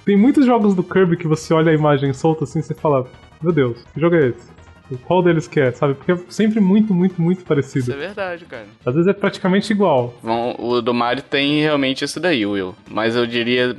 [0.03, 3.07] Tem muitos jogos do Kirby que você olha a imagem solta assim e você fala,
[3.41, 4.56] meu Deus, que jogo é esse?
[5.05, 5.93] Qual deles que é, sabe?
[5.93, 7.91] Porque é sempre muito, muito, muito Isso parecido.
[7.91, 8.65] é verdade, cara.
[8.85, 10.13] Às vezes é praticamente igual.
[10.23, 12.75] Bom, o do Mario tem realmente isso daí, Will.
[12.89, 13.75] Mas eu diria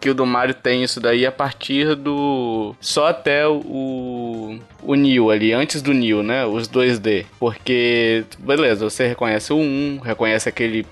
[0.00, 2.74] que o do Mario tem isso daí a partir do.
[2.80, 4.58] Só até o.
[4.82, 6.46] O Neo ali, antes do Neo, né?
[6.46, 7.26] Os 2D.
[7.38, 10.86] Porque, beleza, você reconhece o 1, reconhece aquele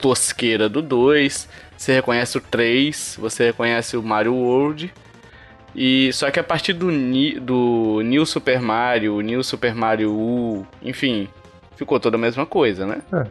[0.00, 4.92] tosqueira do 2, você reconhece o 3, você reconhece o Mario World.
[5.74, 10.66] E só que a partir do, Ni- do New Super Mario, New Super Mario U,
[10.82, 11.28] enfim,
[11.76, 12.98] ficou toda a mesma coisa, né?
[13.12, 13.26] É.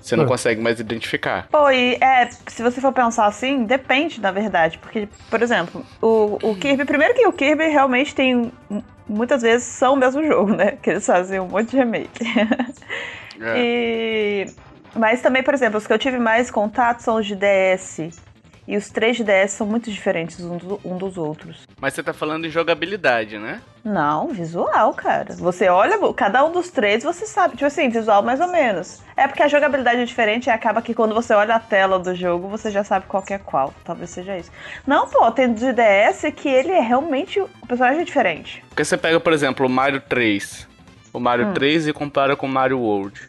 [0.00, 0.26] Você não É.
[0.26, 1.46] consegue mais identificar.
[1.50, 4.78] Pô, e é, se você for pensar assim, depende, na verdade.
[4.78, 6.84] Porque, por exemplo, o, o Kirby.
[6.84, 8.50] Primeiro que o Kirby realmente tem.
[9.08, 10.72] Muitas vezes são o mesmo jogo, né?
[10.82, 12.24] Que eles fazem um monte de remake.
[13.40, 13.54] É.
[13.58, 14.46] E.
[14.94, 18.10] Mas também, por exemplo, os que eu tive mais contato são os de DS.
[18.66, 21.66] E os três de DS são muito diferentes um, do- um dos outros.
[21.80, 23.60] Mas você tá falando de jogabilidade, né?
[23.84, 25.34] Não, visual, cara.
[25.34, 27.54] Você olha, cada um dos três você sabe.
[27.54, 29.00] Tipo assim, visual mais ou menos.
[29.16, 32.14] É porque a jogabilidade é diferente e acaba que quando você olha a tela do
[32.14, 33.74] jogo, você já sabe qual que é qual.
[33.84, 34.52] Talvez seja isso.
[34.86, 37.40] Não, pô, tem de DS que ele é realmente.
[37.40, 38.64] O personagem é diferente.
[38.68, 40.68] Porque você pega, por exemplo, o Mario 3.
[41.12, 41.52] O Mario Hum.
[41.52, 43.28] 3 e compara com o Mario World.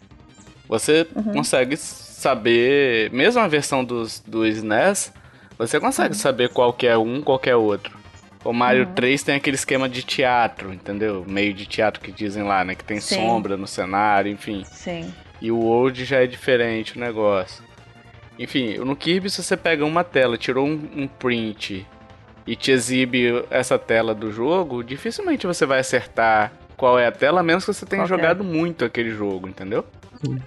[0.70, 1.34] Você Uhum.
[1.34, 5.12] consegue saber, mesmo a versão dos, do SNES,
[5.58, 5.84] você Uhum.
[5.84, 7.98] consegue saber qual que é um, qual que é outro.
[8.44, 11.24] O Mario 3 tem aquele esquema de teatro, entendeu?
[11.26, 12.76] Meio de teatro que dizem lá, né?
[12.76, 13.16] Que tem Sim.
[13.16, 14.64] sombra no cenário, enfim.
[14.66, 15.14] Sim.
[15.42, 17.64] E o World já é diferente o negócio.
[18.38, 21.86] Enfim, no Kirby, se você pega uma tela, tirou um, um print
[22.46, 27.40] e te exibe essa tela do jogo, dificilmente você vai acertar qual é a tela,
[27.40, 28.18] a menos que você tenha Qual que é?
[28.18, 29.86] jogado muito aquele jogo, entendeu?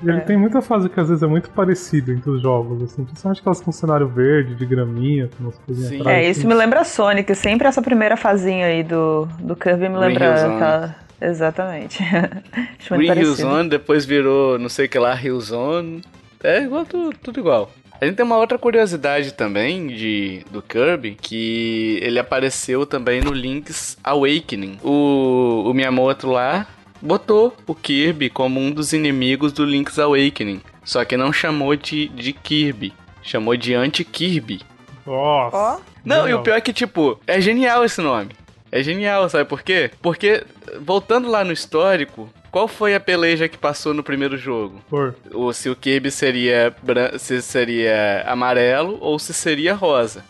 [0.02, 0.20] Ele É.
[0.20, 3.60] tem muita fase que às vezes é muito parecido entre os jogos, assim, principalmente aquelas
[3.60, 6.00] com cenário verde, de graminha, com umas coisinhas Sim.
[6.00, 6.18] atrás.
[6.18, 6.48] É, isso assim.
[6.48, 7.34] me lembra Sonic.
[7.34, 10.96] Sempre essa primeira fazinha aí do, do Kirby me lembra aquela.
[11.20, 12.02] Exatamente.
[12.78, 13.34] Acho muito Green Hill.
[13.34, 16.02] Zone, depois virou não sei o que lá, Hill Zone.
[16.42, 17.70] É igual, tudo, tudo igual.
[17.98, 23.32] A gente tem uma outra curiosidade também de, do Kirby, que ele apareceu também no
[23.32, 24.76] Link's Awakening.
[24.84, 26.66] O, o Miyamoto lá
[27.00, 30.60] botou o Kirby como um dos inimigos do Link's Awakening.
[30.84, 34.62] Só que não chamou de, de Kirby, chamou de Anti-Kirby.
[35.04, 35.56] Nossa.
[35.56, 35.80] Ó.
[36.04, 38.30] Não, e o pior é que, tipo, é genial esse nome.
[38.70, 39.90] É genial, sabe por quê?
[40.00, 40.44] Porque,
[40.80, 44.80] voltando lá no histórico, qual foi a peleja que passou no primeiro jogo?
[44.88, 45.14] Por.
[45.32, 46.74] Ou se o Kirby seria,
[47.18, 50.24] se seria amarelo ou se seria rosa.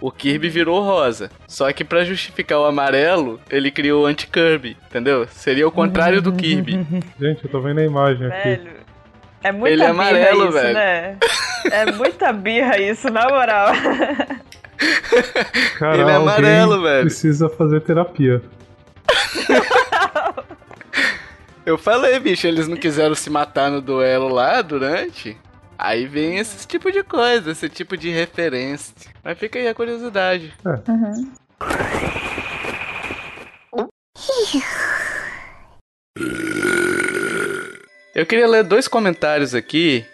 [0.00, 1.30] O Kirby virou rosa.
[1.46, 5.26] Só que pra justificar o amarelo, ele criou o anti-Kirby, entendeu?
[5.28, 6.86] Seria o contrário do Kirby.
[7.20, 8.48] Gente, eu tô vendo a imagem aqui.
[8.48, 8.78] Velho.
[9.42, 10.74] É muita Ele é birra amarelo, isso, velho.
[10.74, 11.16] né?
[11.70, 13.68] É muita birra isso, na moral.
[15.78, 17.02] Cara, Ele é amarelo, velho.
[17.02, 18.42] Precisa fazer terapia.
[21.64, 25.36] Eu falei, bicho, eles não quiseram se matar no duelo lá durante.
[25.78, 28.92] Aí vem esse tipo de coisa, esse tipo de referência.
[29.22, 30.52] Mas fica aí a curiosidade.
[38.14, 40.04] Eu queria ler dois comentários aqui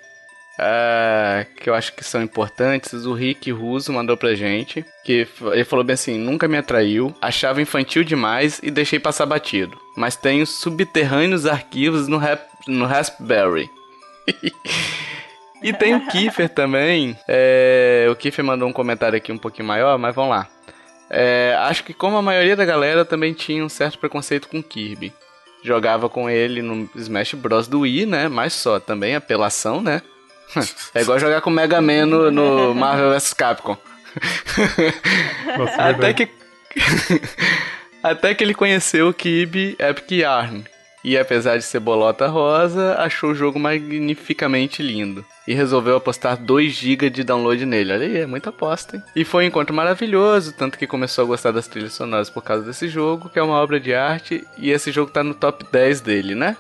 [0.59, 2.93] ah, que eu acho que são importantes.
[3.07, 4.85] O Rick Russo mandou pra gente.
[5.05, 9.79] Que ele falou bem assim: nunca me atraiu, achava infantil demais e deixei passar batido.
[9.97, 13.69] Mas tenho subterrâneos arquivos no, rap, no Raspberry.
[15.65, 17.19] e tem o Kiefer também.
[17.27, 20.47] É, o Kiefer mandou um comentário aqui um pouquinho maior, mas vamos lá.
[21.11, 25.13] É, acho que como a maioria da galera também tinha um certo preconceito com Kirby.
[25.63, 28.29] Jogava com ele no Smash Bros do Wii, né?
[28.29, 30.03] Mas só, também apelação, né?
[30.95, 33.77] É igual jogar com o Mega Man no, no Marvel vs Capcom.
[35.59, 36.15] Nossa, Até verdade.
[36.15, 36.31] que.
[38.03, 40.63] Até que ele conheceu o Kirby Epic Yarn.
[41.05, 45.25] E apesar de ser bolota rosa, achou o jogo magnificamente lindo.
[45.47, 47.93] E resolveu apostar 2GB de download nele.
[47.93, 49.03] Olha aí, é muita aposta, hein?
[49.15, 52.65] E foi um encontro maravilhoso, tanto que começou a gostar das trilhas sonoras por causa
[52.65, 56.01] desse jogo, que é uma obra de arte, e esse jogo tá no top 10
[56.01, 56.57] dele, né?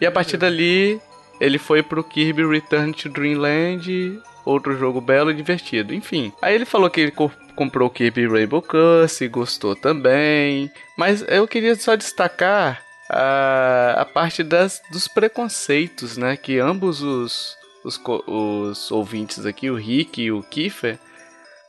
[0.00, 1.00] E a partir dali,
[1.40, 5.94] ele foi pro Kirby Return to Dreamland, outro jogo belo e divertido.
[5.94, 10.70] Enfim, aí ele falou que ele co- comprou o Kirby Rainbow Curse, gostou também.
[10.98, 16.36] Mas eu queria só destacar a, a parte das, dos preconceitos, né?
[16.36, 20.98] Que ambos os, os, co- os ouvintes aqui, o Rick e o Kiefer,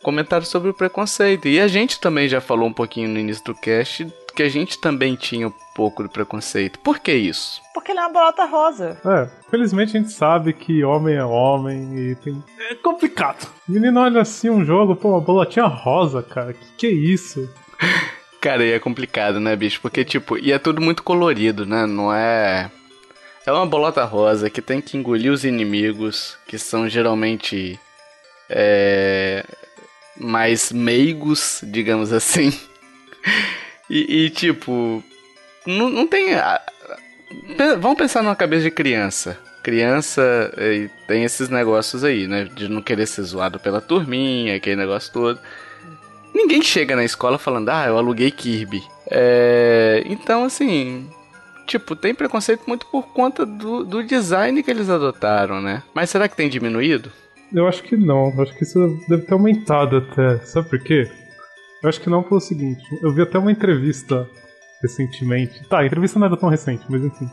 [0.03, 1.47] comentaram sobre o preconceito.
[1.47, 4.79] E a gente também já falou um pouquinho no início do cast que a gente
[4.79, 6.77] também tinha um pouco de preconceito.
[6.79, 7.59] Por que isso?
[7.73, 8.95] Porque ele é uma bolota rosa.
[9.03, 12.43] É, felizmente a gente sabe que homem é homem e tem.
[12.69, 13.47] É complicado.
[13.67, 16.53] O menino olha assim um jogo, pô, uma bolotinha rosa, cara.
[16.53, 17.49] Que que é isso?
[18.47, 19.81] Cara, e é complicado, né, bicho?
[19.81, 21.85] Porque, tipo, e é tudo muito colorido, né?
[21.85, 22.71] Não é.
[23.45, 27.77] É uma bolota rosa que tem que engolir os inimigos, que são geralmente.
[28.49, 29.43] É.
[30.15, 32.53] mais meigos, digamos assim.
[33.89, 35.03] E, e, tipo.
[35.65, 36.33] Não, não tem.
[36.35, 36.61] a-
[37.79, 39.37] Vamos pensar numa cabeça de criança.
[39.61, 42.45] Criança eh, tem esses negócios aí, né?
[42.53, 45.37] De não querer ser zoado pela turminha, aquele negócio todo.
[46.37, 48.83] Ninguém chega na escola falando, ah, eu aluguei Kirby.
[49.09, 51.09] É, Então, assim.
[51.65, 55.83] Tipo, tem preconceito muito por conta do, do design que eles adotaram, né?
[55.93, 57.11] Mas será que tem diminuído?
[57.51, 58.31] Eu acho que não.
[58.37, 60.37] Eu acho que isso deve ter aumentado até.
[60.45, 61.09] Sabe por quê?
[61.83, 62.83] Eu acho que não pelo seguinte.
[63.01, 64.29] Eu vi até uma entrevista
[64.81, 65.67] recentemente.
[65.67, 67.29] Tá, a entrevista não era tão recente, mas enfim.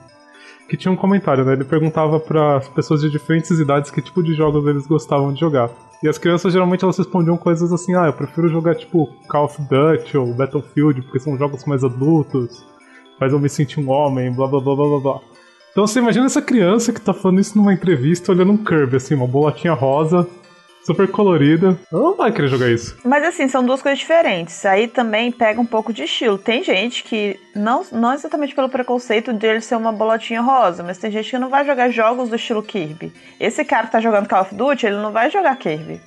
[0.69, 1.53] Que tinha um comentário, né?
[1.53, 5.39] Ele perguntava para as pessoas de diferentes idades que tipo de jogos eles gostavam de
[5.39, 5.71] jogar.
[6.05, 9.59] E as crianças geralmente elas respondiam coisas assim: ah, eu prefiro jogar tipo Call of
[9.63, 12.63] Duty ou Battlefield, porque são jogos mais adultos,
[13.19, 15.21] faz eu me sentir um homem, blá blá blá blá blá blá.
[15.73, 19.15] Então você imagina essa criança que tá falando isso numa entrevista olhando um Kirby, assim,
[19.15, 20.29] uma bolotinha rosa,
[20.85, 21.79] super colorida.
[21.93, 22.97] Ela não vai querer jogar isso.
[23.05, 24.65] Mas assim, são duas coisas diferentes.
[24.67, 26.37] Aí também pega um pouco de estilo.
[26.39, 31.11] Tem gente que, não, não exatamente pelo preconceito dele ser uma bolotinha rosa, mas tem
[31.11, 33.13] gente que não vai jogar jogos do estilo Kirby.
[33.41, 36.01] Esse cara que tá jogando Call of Duty, ele não vai jogar Kirby.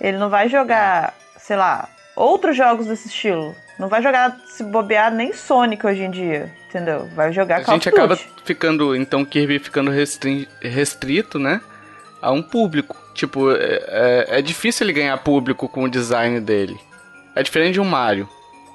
[0.00, 3.54] Ele não vai jogar, sei lá, outros jogos desse estilo.
[3.78, 7.06] Não vai jogar, se bobear, nem Sonic hoje em dia, entendeu?
[7.14, 11.60] Vai jogar A Call gente acaba ficando, então, Kirby ficando restrin- restrito, né?
[12.22, 12.96] A um público.
[13.16, 13.56] Tipo, é,
[13.88, 16.78] é- é difícil ele ganhar público com o design dele.
[17.34, 18.28] É diferente de um Mario,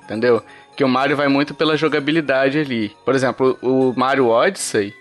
[0.04, 0.44] entendeu?
[0.76, 2.96] Que o Mario vai muito pela jogabilidade ali.
[3.06, 4.94] Por exemplo, o Mario Odyssey.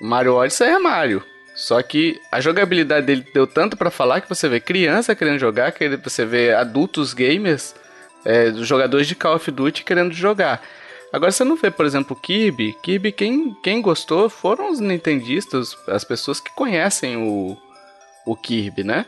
[0.00, 1.22] O Mario Odyssey é Mario.
[1.54, 5.72] Só que a jogabilidade dele deu tanto pra falar que você vê criança querendo jogar,
[5.72, 7.74] que você vê adultos gamers,
[8.26, 10.60] é, jogadores de Call of Duty querendo jogar.
[11.10, 12.76] Agora você não vê, por exemplo, Kirby.
[12.82, 17.56] Kirby, quem, quem gostou foram os nintendistas, as pessoas que conhecem o,
[18.26, 19.06] o Kirby, né?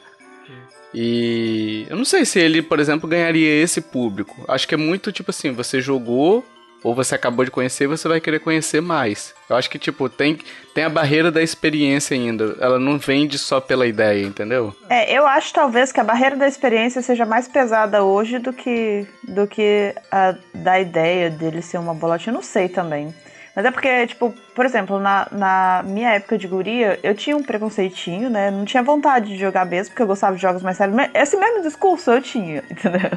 [0.94, 4.44] E eu não sei se ele, por exemplo, ganharia esse público.
[4.48, 6.42] Acho que é muito tipo assim, você jogou
[6.83, 9.35] ou você acabou de conhecer, você vai querer conhecer mais.
[9.50, 10.38] Eu acho que tipo tem
[10.74, 12.57] tem a barreira da experiência ainda.
[12.61, 14.74] Ela não vende só pela ideia, entendeu?
[14.88, 19.07] É, eu acho talvez que a barreira da experiência seja mais pesada hoje do que
[19.24, 22.31] do que a da ideia dele ser uma bolotinha.
[22.33, 23.12] Eu não sei também.
[23.59, 27.42] Mas é porque, tipo, por exemplo, na, na minha época de guria, eu tinha um
[27.42, 28.53] preconceitinho, né?
[28.53, 30.94] Não tinha vontade de jogar mesmo, porque eu gostava de jogos mais sérios.
[30.94, 33.11] Mas Esse mesmo discurso eu tinha, entendeu?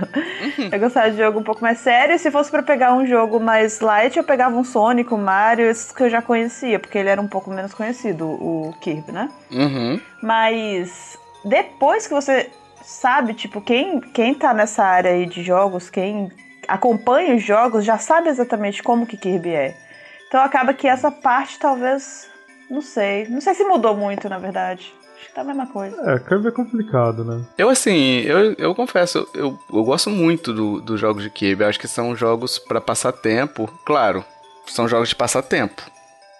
[0.72, 2.16] Eu gostava de jogo um pouco mais sério.
[2.16, 5.70] E se fosse pra pegar um jogo mais light, eu pegava um Sonic, um Mario,
[5.70, 9.30] esses que eu já conhecia, porque ele era um pouco menos conhecido, o Kirby, né?
[9.52, 10.02] Uhum.
[10.24, 12.50] Mas depois que você
[12.84, 16.32] sabe, tipo, quem, quem tá nessa área aí de jogos, quem
[16.68, 19.91] acompanha os jogos, já sabe exatamente como que Kirby é.
[20.32, 22.30] Então acaba que essa parte talvez.
[22.70, 23.28] Não sei.
[23.28, 24.94] Não sei se mudou muito, na verdade.
[25.18, 25.94] Acho que tá a mesma coisa.
[26.10, 27.44] É, Kirby é complicado, né?
[27.58, 31.64] Eu, assim, eu, eu confesso, eu, eu gosto muito do- dos jogos de Kirby.
[31.64, 33.68] Eu acho que são jogos pra passar tempo.
[33.86, 34.24] Claro,
[34.68, 35.82] são jogos de passar tempo.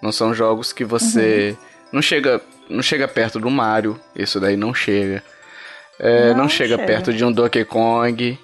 [0.02, 1.54] Não são jogos que você.
[1.92, 2.40] Não chega
[2.70, 4.00] não chega perto do Mario.
[4.16, 5.22] Isso daí não chega.
[5.98, 6.86] É, não, Não chega, chega.
[6.86, 8.38] perto de um Donkey Kong.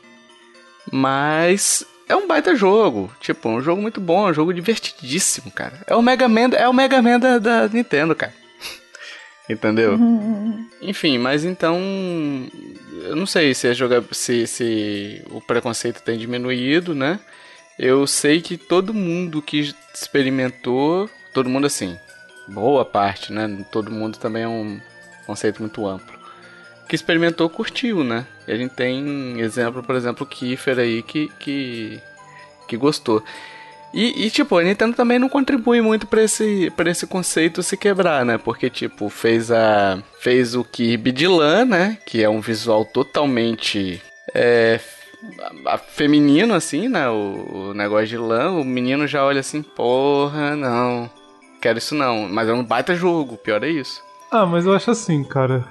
[0.93, 3.13] Mas é um baita jogo.
[3.21, 5.75] Tipo, um jogo muito bom, um jogo divertidíssimo, cara.
[5.87, 8.33] É o Mega Man, é o Mega Man da, da Nintendo, cara.
[9.49, 9.99] Entendeu?
[10.81, 11.79] Enfim, mas então.
[13.03, 14.05] Eu não sei se, a joga...
[14.11, 17.21] se, se o preconceito tem diminuído, né?
[17.79, 21.09] Eu sei que todo mundo que experimentou.
[21.33, 21.97] Todo mundo assim.
[22.49, 23.65] Boa parte, né?
[23.71, 24.81] Todo mundo também é um.
[25.27, 26.19] conceito muito amplo.
[26.89, 28.27] Que experimentou, curtiu, né?
[28.47, 32.01] E a gente tem exemplo, por exemplo, o Kiefer aí que, que,
[32.67, 33.23] que gostou.
[33.93, 37.77] E, e, tipo, a Nintendo também não contribui muito pra esse, pra esse conceito se
[37.77, 38.37] quebrar, né?
[38.37, 40.03] Porque, tipo, fez a.
[40.21, 41.99] fez o Kirby de lã, né?
[42.05, 44.03] Que é um visual totalmente.
[44.35, 44.79] É,
[45.89, 47.09] feminino, assim, né?
[47.09, 48.51] O, o, negócio de lã.
[48.51, 51.11] O menino já olha assim, porra, não.
[51.61, 52.29] Quero isso não.
[52.29, 54.03] Mas é um baita jogo, pior é isso.
[54.31, 55.67] Ah, mas eu acho assim, cara.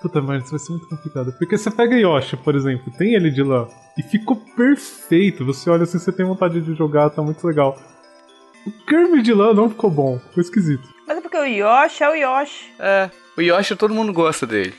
[0.00, 1.32] Puta merda, isso vai ser muito complicado.
[1.38, 3.66] Porque você pega Yoshi, por exemplo, tem ele de lã.
[3.96, 5.44] E ficou perfeito.
[5.46, 7.78] Você olha assim, você tem vontade de jogar, tá muito legal.
[8.66, 10.86] O Kirby de lã não ficou bom, ficou esquisito.
[11.06, 12.72] Mas é porque o Yoshi é o Yoshi.
[12.78, 14.74] É, o Yoshi todo mundo gosta dele.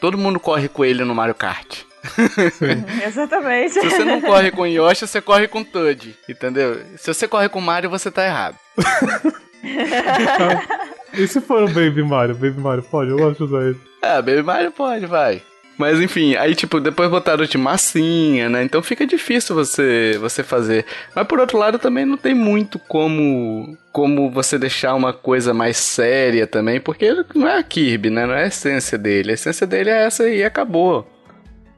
[0.00, 1.84] Todo mundo corre com ele no Mario Kart.
[3.06, 3.74] Exatamente.
[3.74, 6.80] Se você não corre com Yoshi, você corre com Toad, entendeu?
[6.96, 8.56] Se você corre com Mario, você tá errado.
[11.12, 12.34] e se for o Baby Mario?
[12.34, 13.10] Baby Mario pode?
[13.10, 13.80] Eu gosto de usar ele.
[14.02, 15.42] É, Baby Mario pode, vai.
[15.78, 18.64] Mas enfim, aí tipo, depois botaram de massinha, né?
[18.64, 20.84] Então fica difícil você você fazer.
[21.14, 25.76] Mas por outro lado também não tem muito como como você deixar uma coisa mais
[25.76, 28.26] séria também, porque não é a Kirby, né?
[28.26, 29.30] Não é a essência dele.
[29.30, 31.08] A essência dele é essa e acabou.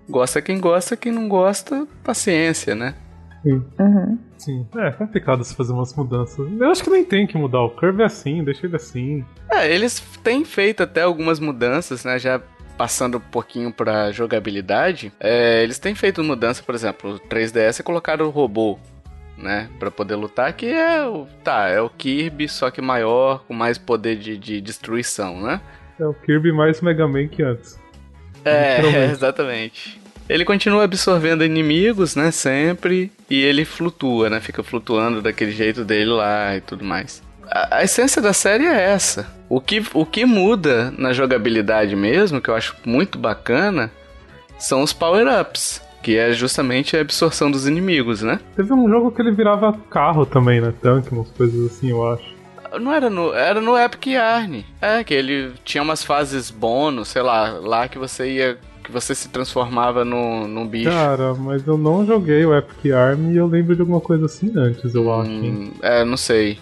[0.08, 2.94] Gosta quem gosta, quem não gosta, paciência, né?
[3.42, 3.62] Sim.
[3.78, 4.18] Uhum.
[4.40, 4.66] Sim.
[4.74, 6.50] É complicado se fazer umas mudanças.
[6.58, 7.60] Eu acho que nem tem que mudar.
[7.60, 9.22] O Curve é assim, deixa ele assim.
[9.50, 12.18] É, eles têm feito até algumas mudanças, né?
[12.18, 12.40] Já
[12.78, 18.24] passando um pouquinho pra jogabilidade, é, eles têm feito mudança, por exemplo, o 3DS colocaram
[18.24, 18.78] o robô,
[19.36, 23.52] né, para poder lutar, que é o, tá, é o Kirby, só que maior, com
[23.52, 25.60] mais poder de, de destruição, né?
[25.98, 27.78] É o Kirby mais Mega Man que antes.
[28.46, 28.80] É,
[29.12, 30.00] exatamente.
[30.30, 36.10] Ele continua absorvendo inimigos, né, sempre, e ele flutua, né, fica flutuando daquele jeito dele
[36.10, 39.26] lá e tudo mais a, a, essência da série é essa.
[39.48, 43.90] O que, o que muda na jogabilidade mesmo, que eu acho muito bacana,
[44.58, 45.82] são os power-ups.
[46.02, 48.40] Que é justamente a absorção dos inimigos, né?
[48.56, 50.72] Teve um jogo que ele virava carro também, né?
[50.80, 52.24] Tanque, umas coisas assim, eu acho.
[52.80, 53.34] Não era no.
[53.34, 54.64] Era no Epic Yarn.
[54.80, 58.58] É, que ele tinha umas fases bônus, sei lá, lá que você ia.
[58.90, 60.90] Que você se transformava no, num bicho.
[60.90, 64.52] Cara, mas eu não joguei o Epic Yarn e eu lembro de alguma coisa assim
[64.56, 65.84] antes, eu hum, acho.
[65.84, 66.58] É, não sei.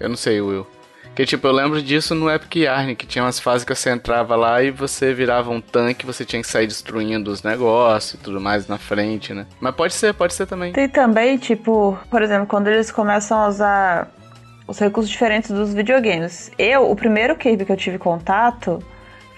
[0.00, 0.66] Eu não sei, Will.
[1.14, 4.36] Que tipo, eu lembro disso no Epic Yarn, que tinha umas fases que você entrava
[4.36, 8.38] lá e você virava um tanque, você tinha que sair destruindo os negócios e tudo
[8.38, 9.46] mais na frente, né?
[9.58, 10.72] Mas pode ser, pode ser também.
[10.72, 14.14] Tem também, tipo, por exemplo, quando eles começam a usar
[14.68, 16.50] os recursos diferentes dos videogames.
[16.58, 18.82] Eu, o primeiro Kirby que eu tive contato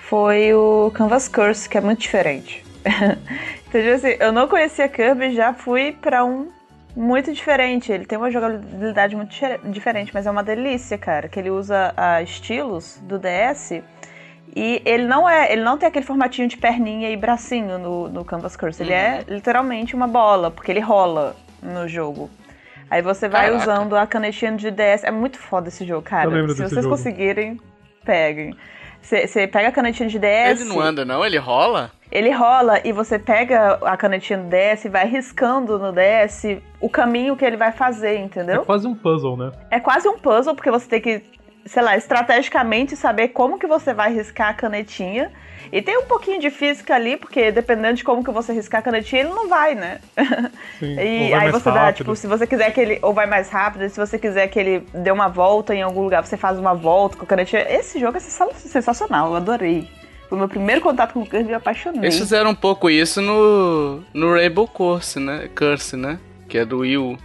[0.08, 2.64] foi o Canvas Curse, que é muito diferente.
[3.68, 6.48] então, tipo assim, eu não conhecia Kirby, já fui para um
[6.96, 7.92] muito diferente.
[7.92, 9.30] Ele tem uma jogabilidade muito
[9.70, 11.28] diferente, mas é uma delícia, cara.
[11.28, 13.82] Que ele usa uh, estilos do DS
[14.56, 18.24] e ele não é, ele não tem aquele formatinho de perninha e bracinho no, no
[18.24, 18.82] Canvas Curse.
[18.82, 19.34] Ele é uhum.
[19.34, 22.30] literalmente uma bola, porque ele rola no jogo.
[22.90, 23.62] Aí você vai Caraca.
[23.62, 25.04] usando a canetinha de DS.
[25.04, 26.30] É muito foda esse jogo, cara.
[26.48, 26.88] Se vocês jogo.
[26.88, 27.60] conseguirem,
[28.06, 28.56] peguem.
[29.02, 30.60] Você pega a canetinha de DS.
[30.60, 31.24] Ele não anda, não?
[31.24, 31.90] Ele rola?
[32.10, 36.88] Ele rola e você pega a canetinha do DS e vai riscando no DS o
[36.88, 38.62] caminho que ele vai fazer, entendeu?
[38.62, 39.52] É quase um puzzle, né?
[39.70, 41.22] É quase um puzzle, porque você tem que,
[41.68, 45.30] sei lá, estrategicamente saber como que você vai riscar a canetinha.
[45.70, 48.82] E tem um pouquinho de física ali, porque dependendo de como que você riscar a
[48.82, 50.00] canetinha, ele não vai, né?
[50.78, 51.74] Sim, e aí você rápido.
[51.74, 54.58] dá, tipo, se você quiser que ele ou vai mais rápido, se você quiser que
[54.58, 57.66] ele dê uma volta em algum lugar, você faz uma volta com a canetinha.
[57.68, 59.88] Esse jogo é sensacional, eu adorei.
[60.28, 62.02] Foi o meu primeiro contato com o Kirby e me apaixonei.
[62.02, 65.48] Eles fizeram um pouco isso no, no Rainbow Curse, né?
[65.54, 66.18] Curse, né?
[66.48, 67.18] Que é do Wii U.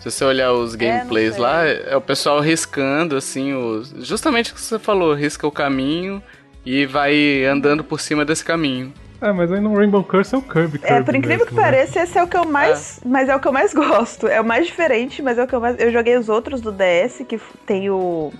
[0.00, 3.92] Se você olhar os é, gameplays é, lá, é o pessoal riscando, assim, os...
[4.06, 6.22] justamente o que você falou, risca o caminho
[6.64, 8.92] e vai andando por cima desse caminho.
[9.20, 10.78] É, mas aí no Rainbow Curse é o Kirby.
[10.78, 11.62] Kirby é, por incrível mesmo, que né?
[11.62, 12.98] pareça, esse é o que eu mais.
[12.98, 13.08] É.
[13.08, 14.28] Mas é o que eu mais gosto.
[14.28, 15.80] É o mais diferente, mas é o que eu mais.
[15.80, 18.32] Eu joguei os outros do DS, que tem o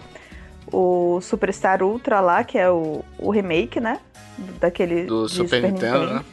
[0.73, 4.01] o Superstar Ultra lá, que é o, o remake, né?
[4.61, 5.05] Daquele.
[5.05, 6.25] Do Super, Super Nintendo, Nintendo, né?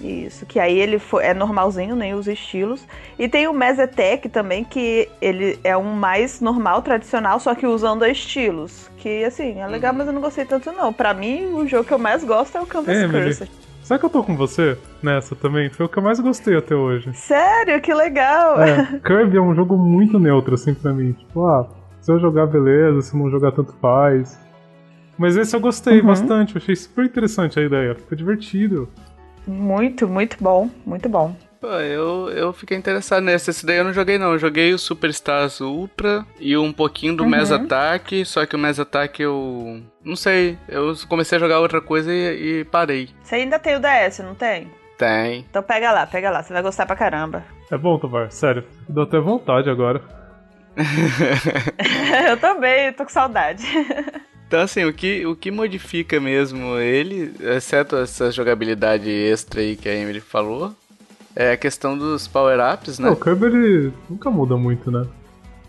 [0.00, 2.86] Isso, que aí ele foi, é normalzinho, nem os estilos.
[3.18, 8.06] E tem o Mesetec também, que ele é um mais normal, tradicional, só que usando
[8.06, 8.88] estilos.
[8.98, 9.98] Que assim, é legal, uhum.
[9.98, 10.92] mas eu não gostei tanto não.
[10.92, 13.50] Pra mim, o jogo que eu mais gosto é o Canvas é, Curse.
[13.82, 15.70] Sabe que eu tô com você nessa também?
[15.70, 17.10] Foi o que eu mais gostei até hoje.
[17.14, 17.80] Sério?
[17.80, 18.60] Que legal!
[18.60, 21.12] É, Kirby é um jogo muito neutro, assim, pra mim.
[21.12, 21.66] Tipo, ah,
[22.00, 24.38] se eu jogar, beleza, se não jogar, tanto faz.
[25.16, 26.06] Mas esse eu gostei uhum.
[26.06, 28.88] bastante, eu achei super interessante a ideia, ficou divertido.
[29.48, 31.34] Muito, muito bom, muito bom.
[31.60, 33.50] Pô, eu, eu fiquei interessado nesse.
[33.50, 34.32] Esse daí eu não joguei, não.
[34.32, 37.34] Eu joguei o Superstars Ultra e um pouquinho do Uhum.
[37.34, 39.82] Attack, só que o Mass Attack eu.
[40.04, 40.56] Não sei.
[40.68, 43.08] Eu comecei a jogar outra coisa e, e parei.
[43.22, 44.70] Você ainda tem o DS, não tem?
[44.96, 45.44] Tem.
[45.50, 46.42] Então pega lá, pega lá.
[46.42, 47.42] Você vai gostar pra caramba.
[47.72, 48.64] É bom, Tovar, sério.
[48.88, 50.00] Deu até vontade agora.
[52.28, 53.64] eu também, tô com saudade.
[54.48, 59.86] Então, assim, o que, o que modifica mesmo ele, exceto essa jogabilidade extra aí que
[59.88, 60.72] a Emily falou,
[61.36, 63.06] é a questão dos power-ups, né?
[63.08, 65.06] Não, o Kirby ele nunca muda muito, né?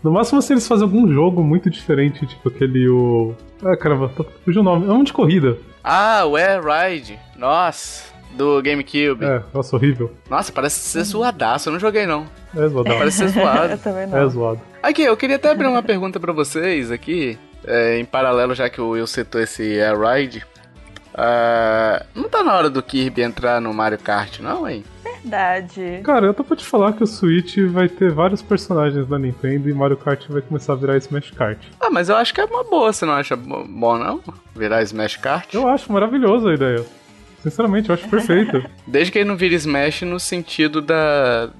[0.02, 3.34] No máximo se eles fazem algum jogo muito diferente, tipo aquele o.
[3.62, 4.10] Ah, caramba,
[4.42, 4.88] fugiu o nome.
[4.88, 5.58] É um de corrida.
[5.84, 7.18] Ah, o Air Ride.
[7.36, 8.04] Nossa,
[8.34, 9.22] do GameCube.
[9.26, 10.10] É, nossa, horrível.
[10.30, 11.68] Nossa, parece ser zoadaço.
[11.68, 12.24] Eu não joguei, não.
[12.56, 12.88] É zoado.
[12.88, 13.72] Parece ser zoado.
[13.74, 14.30] eu também É não.
[14.30, 14.60] zoado.
[14.82, 18.80] Aqui, eu queria até abrir uma pergunta pra vocês aqui, é, em paralelo, já que
[18.80, 20.44] o Will citou esse Air Ride.
[21.14, 24.84] Ah, não tá na hora do Kirby entrar no Mario Kart, não, hein?
[25.02, 26.00] Verdade.
[26.02, 29.68] Cara, eu tô pra te falar que o Switch vai ter vários personagens da Nintendo
[29.68, 31.58] e Mario Kart vai começar a virar Smash Kart.
[31.80, 34.22] Ah, mas eu acho que é uma boa, você não acha bo- bom, não?
[34.54, 35.52] Virar Smash Kart?
[35.52, 36.84] Eu acho maravilhoso a ideia.
[37.42, 38.62] Sinceramente, eu acho perfeito.
[38.86, 41.50] Desde que ele não vire Smash no sentido da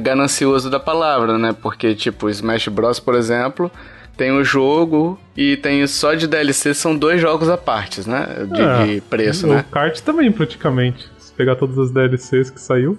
[0.00, 1.54] ganancioso da palavra, né?
[1.62, 3.70] Porque, tipo, Smash Bros, por exemplo,
[4.18, 8.26] tem o jogo e tem só de DLC, são dois jogos à parte, né?
[8.52, 9.64] De, É, de preço, o né?
[9.70, 11.08] kart também, praticamente.
[11.18, 12.98] Se pegar todas as DLCs que saiu.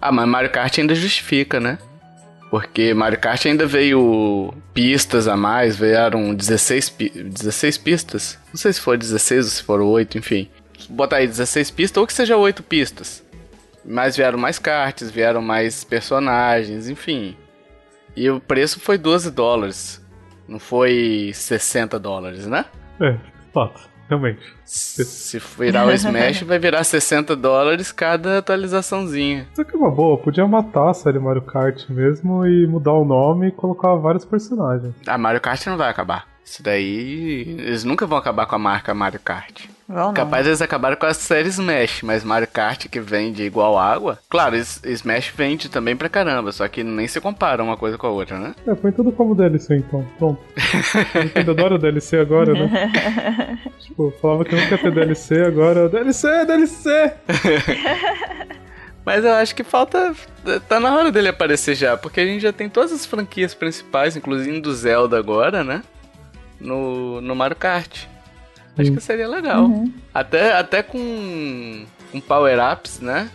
[0.00, 1.76] Ah, mas Mario Kart ainda justifica, né?
[2.50, 8.38] Porque Mario Kart ainda veio pistas a mais, vieram 16, pi 16 pistas.
[8.52, 10.48] Não sei se for 16 ou se for 8, enfim.
[10.88, 13.24] Botar aí 16 pistas ou que seja 8 pistas.
[13.84, 17.34] Mas vieram mais karts, vieram mais personagens, enfim.
[18.14, 20.03] E o preço foi 12 dólares.
[20.46, 22.64] Não foi 60 dólares, né?
[23.00, 23.16] É,
[23.52, 23.94] fato.
[24.08, 24.40] Realmente.
[24.64, 29.48] Se virar o Smash, vai virar 60 dólares cada atualizaçãozinha.
[29.50, 33.04] Isso aqui é uma boa, podia matar a série Mario Kart mesmo e mudar o
[33.04, 34.94] nome e colocar vários personagens.
[35.06, 36.26] A Mario Kart não vai acabar.
[36.44, 37.56] Isso daí.
[37.58, 39.66] Eles nunca vão acabar com a marca Mario Kart.
[39.88, 40.14] Vão não.
[40.14, 44.18] Capaz eles acabaram com a série Smash, mas Mario Kart que vende igual água.
[44.28, 48.10] Claro, Smash vende também pra caramba, só que nem se compara uma coisa com a
[48.10, 48.54] outra, né?
[48.66, 50.04] É, põe tudo como DLC então.
[50.18, 50.40] Pronto.
[51.14, 53.58] Nintendo adora DLC agora, né?
[53.80, 57.12] tipo, falava que nunca ia ter DLC, agora DLC, DLC!
[59.04, 60.14] Mas eu acho que falta.
[60.66, 64.16] Tá na hora dele aparecer já, porque a gente já tem todas as franquias principais,
[64.16, 65.82] inclusive do Zelda agora, né?
[66.58, 68.06] No, no Mario Kart.
[68.76, 68.96] Acho Sim.
[68.96, 69.70] que seria legal.
[70.12, 73.30] Até, até com, com power-ups, né?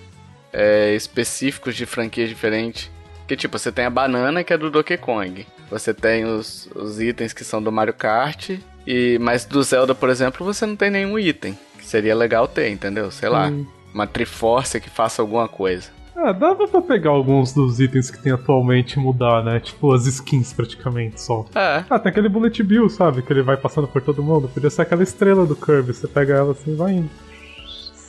[0.52, 2.90] É, específicos de franquias diferentes.
[3.28, 5.46] Que tipo, você tem a banana que é do Donkey Kong.
[5.70, 8.50] Você tem os, os itens que são do Mario Kart.
[8.86, 11.58] E, mas do Zelda, por exemplo, você não tem nenhum item.
[11.78, 13.12] Que seria legal ter, entendeu?
[13.12, 13.48] Sei lá.
[13.48, 13.66] Hum.
[13.94, 15.90] Uma Triforce que faça alguma coisa.
[16.22, 19.60] Ah, dava pra pegar alguns dos itens que tem atualmente e mudar, né?
[19.62, 21.46] Tipo, as skins praticamente só.
[21.56, 21.84] É.
[21.90, 23.22] Ah, tem aquele Bullet Bill, sabe?
[23.22, 24.50] Que ele vai passando por todo mundo.
[24.50, 25.94] Podia ser aquela estrela do Kirby.
[25.94, 27.10] Você pega ela assim e vai indo.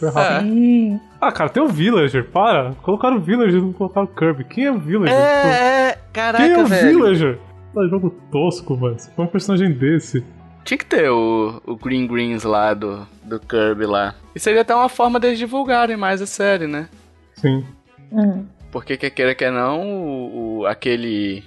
[0.03, 0.99] É.
[1.21, 2.73] Ah, cara, tem o Villager, para.
[2.83, 4.45] Colocaram o Villager e não colocaram o Kirby.
[4.45, 5.17] Quem é o Villager?
[5.17, 6.89] É, é, Pô, caraca, Quem é o velho.
[6.89, 7.39] Villager?
[7.77, 8.99] Ah, jogo tosco, mano.
[8.99, 10.25] Você põe um personagem desse.
[10.65, 14.15] Tinha que ter o, o Green Greens lá do, do Kirby lá.
[14.35, 16.89] E seria até uma forma deles divulgarem mais a série, né?
[17.35, 17.65] Sim.
[18.11, 18.47] Uhum.
[18.71, 21.45] Porque quer queira que não, o, o- aquele.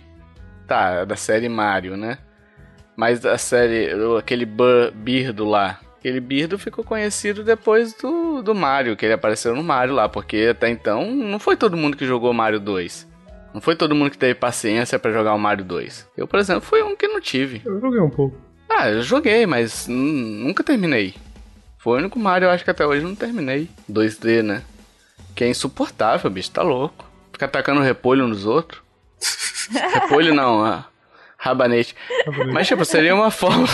[0.67, 2.17] Tá, da série Mario, né?
[2.95, 3.93] Mas da série.
[3.95, 4.45] o- Aquele
[4.93, 5.79] Birdo lá.
[5.99, 10.09] Aquele Birdo ficou conhecido depois do, do Mario, que ele apareceu no Mario lá.
[10.09, 13.07] Porque até então não foi todo mundo que jogou Mario 2.
[13.53, 16.09] Não foi todo mundo que teve paciência pra jogar o Mario 2.
[16.17, 17.61] Eu, por exemplo, fui um que não tive.
[17.63, 18.35] Eu joguei um pouco.
[18.69, 21.13] Ah, eu joguei, mas nun- nunca terminei.
[21.77, 23.69] Foi o único Mario, eu acho que até hoje eu não terminei.
[23.87, 24.61] 2D, né?
[25.35, 27.05] Que é insuportável, bicho, tá louco.
[27.31, 28.81] Ficar atacando repolho nos outros.
[29.93, 30.85] repolho não, ah,
[31.37, 31.95] rabanete.
[32.51, 33.67] Mas, tipo, seria uma forma.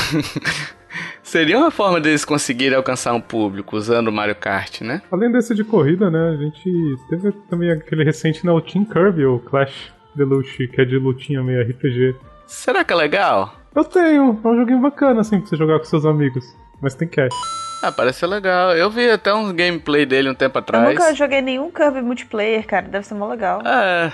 [1.21, 5.01] seria uma forma deles conseguirem alcançar um público usando o Mario Kart, né?
[5.11, 6.29] Além desse de corrida, né?
[6.29, 8.51] A gente teve também aquele recente, né?
[8.51, 12.15] O Team Kirby, o Clash Deluxe, que é de lutinha meio RPG.
[12.47, 13.55] Será que é legal?
[13.75, 16.45] Eu tenho, é um joguinho bacana, assim, pra você jogar com seus amigos.
[16.81, 17.35] Mas tem cash.
[17.81, 18.75] Ah, parece ser legal.
[18.75, 20.89] Eu vi até uns gameplay dele um tempo Eu atrás.
[20.89, 22.87] nunca joguei nenhum Kirby multiplayer, cara.
[22.87, 23.61] Deve ser mó legal.
[23.65, 24.11] É.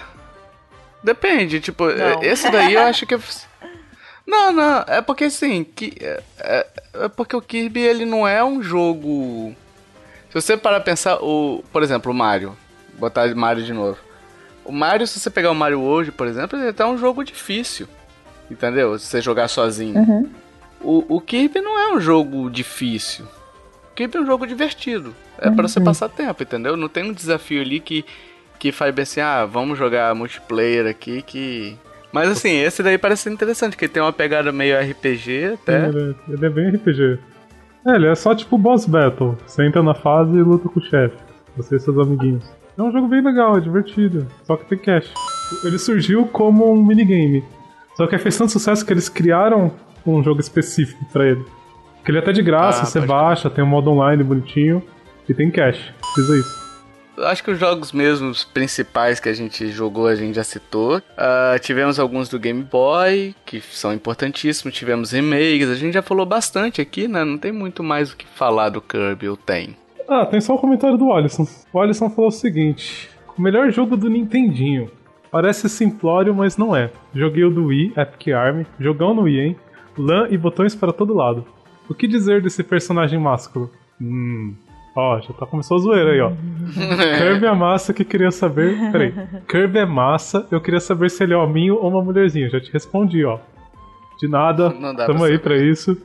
[1.03, 2.23] Depende, tipo, Não.
[2.23, 3.15] esse daí eu acho que.
[4.27, 6.67] Não, não, é porque assim, que, é, é-
[7.03, 9.55] é porque o Kirby ele não é um jogo.
[10.29, 12.57] Se você parar pra pensar, o, por exemplo, o Mario,
[12.97, 13.99] botar Mario de novo.
[14.63, 17.87] O Mario, se você pegar o Mario hoje, por exemplo, ele tá um jogo difícil.
[18.49, 18.97] Entendeu?
[18.97, 19.95] Se você jogar sozinho.
[19.99, 20.29] Uhum.
[20.81, 23.27] O, o Kirby não é um jogo difícil.
[23.95, 25.15] O Kirby é um jogo divertido.
[25.39, 26.75] É pra você passar tempo, entendeu?
[26.75, 28.03] Não tem um desafio ali que
[28.59, 31.77] que faz bem assim, ah, vamos jogar multiplayer aqui que.
[32.11, 35.87] Mas assim, esse daí parece interessante, que tem uma pegada meio RPG até.
[35.87, 37.19] Ele, é- ele é bem RPG.
[37.87, 39.37] É, ele é só tipo boss battle.
[39.45, 41.15] Você entra na fase e luta com o chefe.
[41.55, 42.43] Você e seus amiguinhos.
[42.77, 44.27] É um jogo bem legal, é divertido.
[44.43, 45.13] Só que tem cash.
[45.63, 47.43] Ele surgiu como um minigame.
[47.95, 49.71] Só que fez tanto sucesso que eles criaram
[50.05, 51.45] um jogo específico pra ele.
[52.05, 54.81] Que ele é até de graça, Ah, você baixa, tem um modo online bonitinho
[55.27, 55.91] e tem cash.
[56.13, 56.65] Precisa isso.
[57.17, 61.01] Acho que os jogos mesmos principais que a gente jogou a gente já citou.
[61.17, 64.75] Ah, tivemos alguns do Game Boy, que são importantíssimos.
[64.75, 67.23] Tivemos remakes, a gente já falou bastante aqui, né?
[67.23, 69.75] Não tem muito mais o que falar do Kirby, ou tem?
[70.07, 71.47] Ah, tem só o comentário do Alisson.
[71.73, 74.91] O Alisson falou o seguinte: o melhor jogo do Nintendinho.
[75.31, 76.91] Parece simplório, mas não é.
[77.13, 79.55] Joguei o do Wii, Epic Army, jogão no Wii, hein?
[79.97, 81.45] LAN e botões para todo lado.
[81.89, 83.71] O que dizer desse personagem másculo?
[84.01, 84.53] Hum.
[84.95, 86.31] Ó, já tá começou a zoeira aí, ó.
[87.17, 88.77] Kirby é massa que queria saber.
[88.91, 89.13] Peraí.
[89.47, 92.49] Kirby é massa, eu queria saber se ele é hominho ou uma mulherzinha.
[92.49, 93.39] Já te respondi, ó.
[94.19, 95.97] De nada, Não dá tamo pra aí pra isso.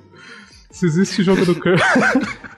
[0.70, 1.80] Se existe jogo do Kirby.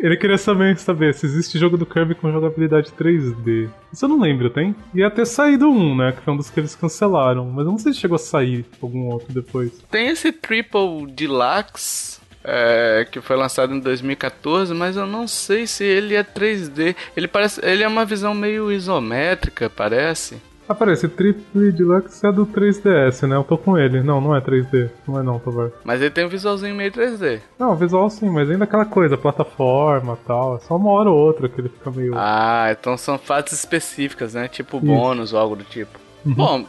[0.00, 3.68] Ele queria saber, saber se existe jogo do Kirby com jogabilidade 3D.
[3.92, 4.74] Isso eu não lembro, tem?
[4.94, 6.12] Ia ter saído um, né?
[6.12, 7.44] Que foi um dos que eles cancelaram.
[7.50, 9.78] Mas eu não sei se chegou a sair algum outro depois.
[9.90, 12.18] Tem esse Triple Deluxe.
[12.44, 16.94] É, que foi lançado em 2014, mas eu não sei se ele é 3D.
[17.16, 20.40] Ele parece, ele é uma visão meio isométrica, parece.
[20.70, 23.34] Ah, peraí, esse Triple Deluxe é do 3DS, né?
[23.34, 24.04] Eu tô com ele.
[24.04, 24.88] Não, não é 3D.
[25.04, 25.70] Não é não, Tovar.
[25.82, 27.40] Mas ele tem um visualzinho meio 3D.
[27.58, 30.56] Não, visual sim, mas ainda aquela coisa, plataforma e tal.
[30.56, 32.12] É só uma hora ou outra que ele fica meio.
[32.14, 34.46] Ah, então são fases específicas, né?
[34.46, 35.98] Tipo bônus ou algo do tipo.
[36.24, 36.34] Uhum.
[36.34, 36.64] Bom,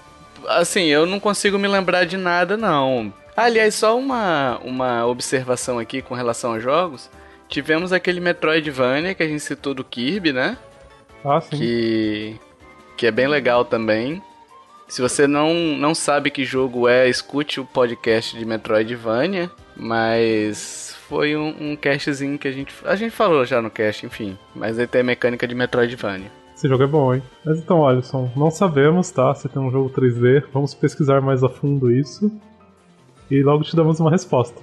[0.48, 3.14] assim, eu não consigo me lembrar de nada, não.
[3.42, 7.10] Aliás, só uma, uma observação aqui com relação aos jogos.
[7.50, 10.58] Tivemos aquele Metroidvania que a gente citou do Kirby, né?
[11.26, 11.58] Ah, sim.
[11.58, 12.40] Que,
[12.96, 14.22] que é bem legal também.
[14.88, 19.50] Se você não, não sabe que jogo é, escute o podcast de Metroidvania.
[19.76, 22.72] Mas foi um, um castzinho que a gente.
[22.86, 24.38] A gente falou já no cast, enfim.
[24.56, 26.32] Mas ele tem a mecânica de Metroidvania.
[26.56, 27.24] Esse jogo é bom, hein?
[27.44, 29.34] Mas então, Alisson, não sabemos, tá?
[29.34, 30.44] Se tem um jogo 3D.
[30.54, 32.32] Vamos pesquisar mais a fundo isso.
[33.32, 34.62] E logo te damos uma resposta.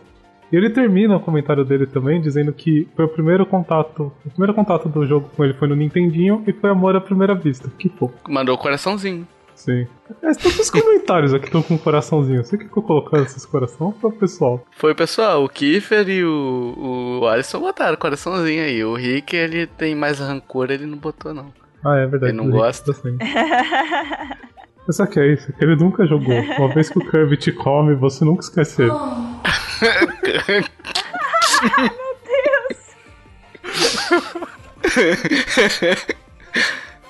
[0.53, 4.13] E ele termina o comentário dele também dizendo que foi o primeiro contato.
[4.25, 7.35] O primeiro contato do jogo com ele foi no Nintendinho e foi amor à primeira
[7.35, 7.71] vista.
[7.79, 8.15] Que fofo.
[8.29, 9.27] Mandou o coraçãozinho.
[9.55, 9.87] Sim.
[10.23, 12.45] Mas todos os comentários aqui estão com um coraçãozinho.
[12.45, 14.65] Você que ficou colocando esses coração para o pessoal?
[14.71, 18.85] Foi o pessoal, o Kiefer e o, o Alisson botaram coraçãozinho aí.
[18.85, 21.53] O Rick, ele tem mais rancor, ele não botou, não.
[21.85, 22.33] Ah, é verdade.
[22.33, 22.93] Ele não gosta?
[22.93, 23.19] assim.
[24.89, 26.41] Mas Só que é isso, ele nunca jogou.
[26.59, 28.91] Uma vez que o Kirby te come, você nunca esquece ele.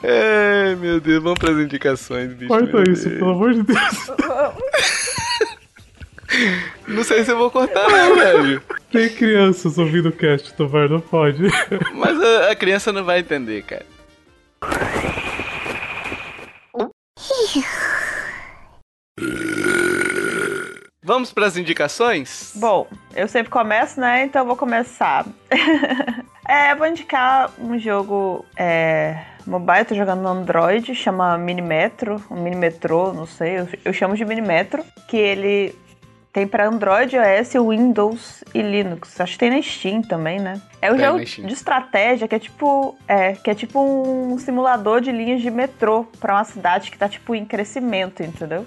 [0.02, 2.48] Ai, meu Deus, vamos pras indicações, bicho.
[2.48, 3.20] Corta isso, Deus.
[3.20, 3.78] pelo amor de Deus.
[6.88, 8.60] Não sei se eu vou cortar, não, velho.
[8.92, 11.42] Tem crianças ouvindo o cast, Tovar, não pode.
[11.94, 13.86] Mas a, a criança não vai entender, cara.
[21.18, 22.52] Vamos pras indicações?
[22.54, 24.22] Bom, eu sempre começo, né?
[24.22, 25.26] Então eu vou começar.
[26.48, 32.24] é, eu vou indicar um jogo é, mobile, eu tô jogando no Android, chama Minimetro,
[32.30, 35.74] um Minimetro, não sei, eu, eu chamo de Minimetro, que ele
[36.32, 39.20] tem pra Android, iOS, Windows e Linux.
[39.20, 40.62] Acho que tem na Steam também, né?
[40.80, 45.00] É um Tem jogo de estratégia que é tipo, é, que é tipo um simulador
[45.00, 48.64] de linhas de metrô pra uma cidade que tá tipo em crescimento, entendeu?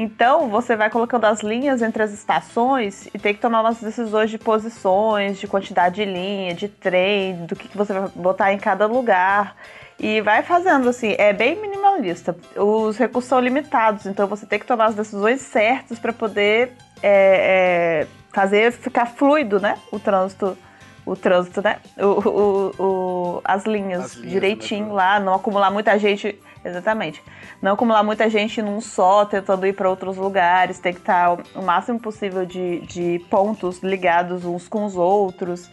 [0.00, 4.30] Então, você vai colocando as linhas entre as estações e tem que tomar umas decisões
[4.30, 8.58] de posições, de quantidade de linha, de trem, do que, que você vai botar em
[8.58, 9.56] cada lugar.
[9.98, 12.36] E vai fazendo assim, é bem minimalista.
[12.54, 18.04] Os recursos são limitados, então você tem que tomar as decisões certas para poder é,
[18.04, 19.76] é, fazer ficar fluido, né?
[19.90, 20.56] O trânsito,
[21.04, 21.78] o trânsito, né?
[21.98, 26.38] O, o- o- as linhas As linhas do direitinho lá, não acumular muita gente.
[26.64, 27.22] Exatamente.
[27.62, 30.78] Não acumular muita gente num só, tentando ir para outros lugares.
[30.78, 35.70] Tem que estar o- o máximo possível de, de pontos ligados uns com os outros.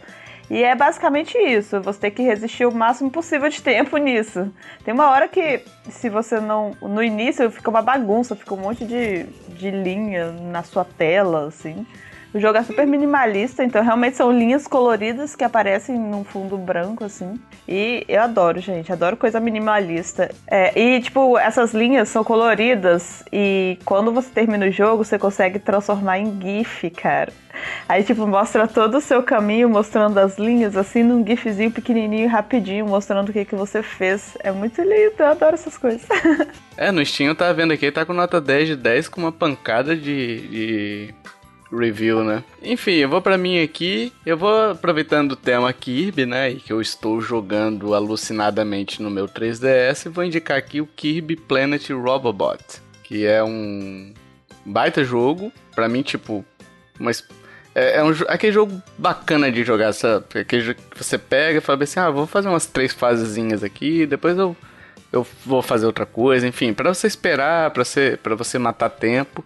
[0.48, 1.80] E é basicamente isso.
[1.80, 4.48] Você tem que resistir o máximo possível de tempo nisso.
[4.84, 5.60] Tem uma hora que,
[5.90, 6.70] se você não.
[6.80, 11.84] No início fica uma bagunça, fica um monte de, de linha na sua tela, assim.
[12.34, 17.04] O jogo é super minimalista, então realmente são linhas coloridas que aparecem num fundo branco,
[17.04, 17.40] assim.
[17.66, 20.30] E eu adoro, gente, adoro coisa minimalista.
[20.46, 25.58] É, e, tipo, essas linhas são coloridas e quando você termina o jogo, você consegue
[25.58, 27.32] transformar em GIF, cara.
[27.88, 32.86] Aí, tipo, mostra todo o seu caminho, mostrando as linhas, assim, num GIFzinho pequenininho, rapidinho,
[32.86, 34.36] mostrando o que, que você fez.
[34.40, 36.06] É muito lindo, eu adoro essas coisas.
[36.76, 39.32] é, no Steam eu tava vendo aqui, tá com nota 10 de 10 com uma
[39.32, 41.14] pancada de, de
[41.76, 42.42] review, né?
[42.62, 44.12] Enfim, eu vou para mim aqui.
[44.24, 46.50] Eu vou aproveitando o tema Kirby, né?
[46.50, 50.10] E que eu estou jogando alucinadamente no meu 3DS.
[50.10, 52.62] Vou indicar aqui o Kirby Planet Robobot,
[53.02, 54.12] que é um
[54.64, 55.52] baita jogo.
[55.74, 56.44] Para mim, tipo,
[56.98, 57.22] mas
[57.76, 60.24] é, é um, aquele jogo bacana de jogar, sabe?
[60.40, 64.06] Aquele jogo que você pega e fala assim: ah, vou fazer umas três fasezinhas aqui,
[64.06, 64.56] depois eu,
[65.12, 66.48] eu vou fazer outra coisa.
[66.48, 69.44] Enfim, para você esperar, para você, pra você matar tempo.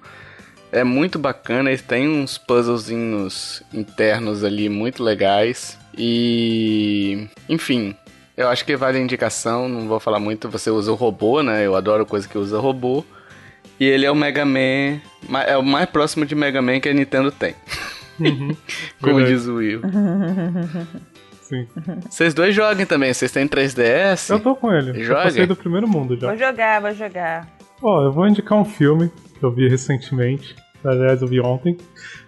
[0.72, 5.78] É muito bacana, ele tem uns puzzlezinhos internos ali muito legais.
[5.96, 7.26] E.
[7.48, 7.94] Enfim,
[8.36, 10.48] eu acho que vale a indicação, não vou falar muito.
[10.48, 11.66] Você usa o robô, né?
[11.66, 13.04] Eu adoro coisa que usa robô.
[13.78, 15.00] E ele é o Mega Man.
[15.46, 17.54] É o mais próximo de Mega Man que a Nintendo tem.
[18.20, 18.54] Uhum,
[19.02, 19.80] Como diz o Will.
[21.42, 21.66] Sim.
[22.08, 24.30] Vocês dois joguem também, vocês têm 3DS?
[24.30, 25.02] Eu tô com ele.
[25.02, 25.20] Joga.
[25.20, 26.28] Eu passei do primeiro mundo já.
[26.28, 27.48] Vou jogar, vou jogar.
[27.82, 30.54] Ó, eu vou indicar um filme que eu vi recentemente.
[30.84, 31.76] Aliás, eu vi ontem.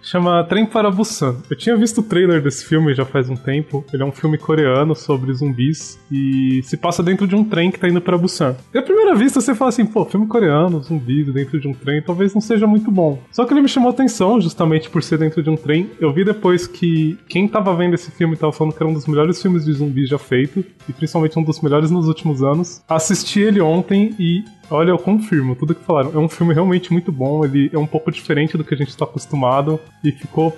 [0.01, 1.37] Chama Trem para Busan.
[1.49, 3.83] Eu tinha visto o trailer desse filme já faz um tempo.
[3.91, 7.79] Ele é um filme coreano sobre zumbis e se passa dentro de um trem que
[7.79, 8.55] tá indo para Busan.
[8.73, 12.01] E à primeira vista você fala assim, pô, filme coreano, zumbis dentro de um trem,
[12.01, 13.19] talvez não seja muito bom.
[13.31, 15.89] Só que ele me chamou atenção justamente por ser dentro de um trem.
[15.99, 19.07] Eu vi depois que quem tava vendo esse filme tava falando que era um dos
[19.07, 22.83] melhores filmes de zumbis já feito e principalmente um dos melhores nos últimos anos.
[22.87, 24.43] Assisti ele ontem e
[24.73, 26.11] Olha, eu confirmo tudo que falaram.
[26.15, 28.89] É um filme realmente muito bom, ele é um pouco diferente do que a gente
[28.89, 30.57] está acostumado e ficou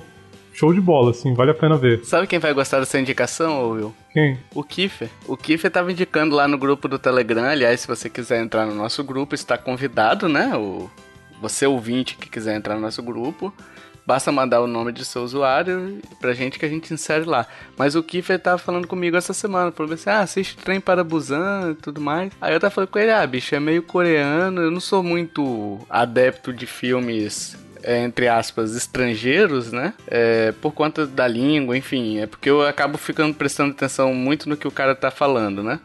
[0.53, 2.05] show de bola, assim, vale a pena ver.
[2.05, 3.93] Sabe quem vai gostar dessa indicação, Will?
[4.13, 4.39] Quem?
[4.53, 5.09] O Kiffer.
[5.27, 8.73] O Kiffer tava indicando lá no grupo do Telegram, aliás, se você quiser entrar no
[8.73, 10.55] nosso grupo, está convidado, né?
[10.55, 10.89] O...
[11.41, 13.53] Você ouvinte que quiser entrar no nosso grupo,
[14.05, 17.47] Basta mandar o nome de seu usuário pra gente que a gente insere lá.
[17.75, 19.71] Mas o Kiffer tava falando comigo essa semana.
[19.71, 22.31] Falou assim: ah, assiste Trem para Busan e tudo mais.
[22.39, 24.61] Aí eu tava falando com ele: ah, bicho, é meio coreano.
[24.61, 29.93] Eu não sou muito adepto de filmes é, entre aspas, estrangeiros, né?
[30.07, 32.19] É, por conta da língua, enfim.
[32.19, 35.79] É porque eu acabo ficando prestando atenção muito no que o cara tá falando, né?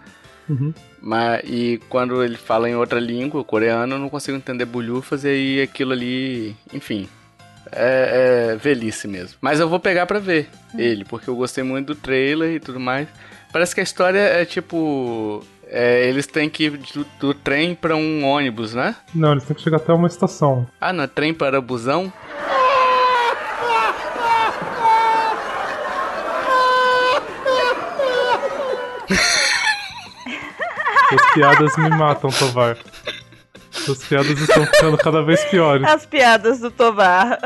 [0.48, 0.74] Uhum.
[1.00, 5.28] Mas, e quando ele fala em outra língua, coreano, eu não consigo entender bulhufas e
[5.28, 7.08] aí aquilo ali, enfim,
[7.72, 9.36] é, é velhice mesmo.
[9.40, 12.80] Mas eu vou pegar pra ver ele, porque eu gostei muito do trailer e tudo
[12.80, 13.08] mais.
[13.52, 15.44] Parece que a história é tipo.
[15.72, 18.96] É, eles têm que ir do, do trem para um ônibus, né?
[19.14, 20.66] Não, eles têm que chegar até uma estação.
[20.80, 22.12] Ah, não é trem para busão?
[31.12, 32.76] As piadas me matam, Tovar.
[33.72, 35.86] As piadas estão ficando cada vez piores.
[35.86, 37.38] As piadas do Tovar.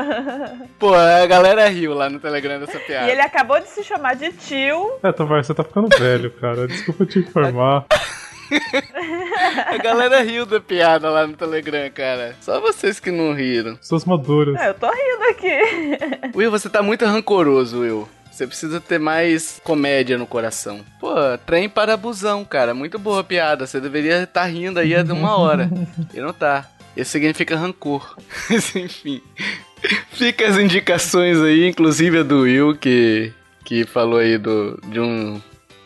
[0.79, 3.07] Pô, a galera riu lá no Telegram dessa piada.
[3.07, 4.97] E ele acabou de se chamar de tio.
[5.03, 6.67] É, Tovar, você tá ficando velho, cara.
[6.67, 7.85] Desculpa te informar.
[9.67, 12.35] A galera riu da piada lá no Telegram, cara.
[12.41, 13.75] Só vocês que não riram.
[13.77, 14.55] Pessoas maduras.
[14.59, 16.35] É, eu tô rindo aqui.
[16.35, 18.07] Will, você tá muito rancoroso, Will.
[18.35, 20.81] Você precisa ter mais comédia no coração.
[20.99, 21.15] Pô,
[21.45, 22.73] trem para busão, cara.
[22.73, 23.65] Muito boa piada.
[23.65, 25.69] Você deveria estar tá rindo aí há uma hora.
[26.13, 26.69] E não tá.
[26.97, 28.17] Isso significa rancor.
[28.75, 29.21] Enfim.
[30.11, 33.31] Fica as indicações aí, inclusive a do Will, que,
[33.63, 35.41] que falou aí do, de, um,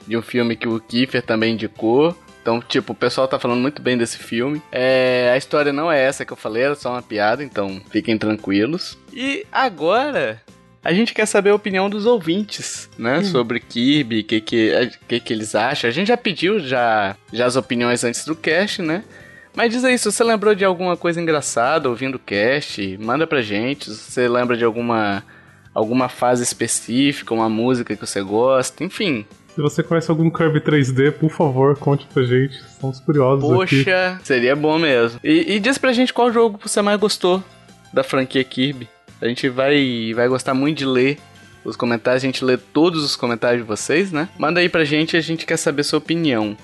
[0.07, 2.17] de um filme que o Kiefer também indicou.
[2.41, 4.59] Então, tipo, o pessoal tá falando muito bem desse filme.
[4.71, 8.17] É, a história não é essa que eu falei, era só uma piada, então fiquem
[8.17, 8.97] tranquilos.
[9.13, 10.41] E agora,
[10.83, 13.19] a gente quer saber a opinião dos ouvintes, né?
[13.19, 13.25] Hum.
[13.25, 15.89] Sobre Kirby, o que, que, que, que eles acham.
[15.89, 19.03] A gente já pediu já, já as opiniões antes do cast, né?
[19.55, 23.41] Mas diz aí, se você lembrou de alguma coisa engraçada ouvindo o cast, manda pra
[23.41, 23.91] gente.
[23.91, 25.23] Se você lembra de alguma,
[25.73, 29.25] alguma fase específica, uma música que você gosta, enfim.
[29.55, 32.57] Se você conhece algum Kirby 3D, por favor, conte pra gente.
[32.57, 34.25] Estamos curiosos Poxa, aqui.
[34.25, 35.19] seria bom mesmo.
[35.21, 37.43] E, e diz pra gente qual jogo você mais gostou
[37.91, 38.87] da franquia Kirby.
[39.21, 41.17] A gente vai, vai gostar muito de ler
[41.63, 44.29] os comentários, a gente lê todos os comentários de vocês, né?
[44.37, 46.57] Manda aí pra gente, a gente quer saber sua opinião.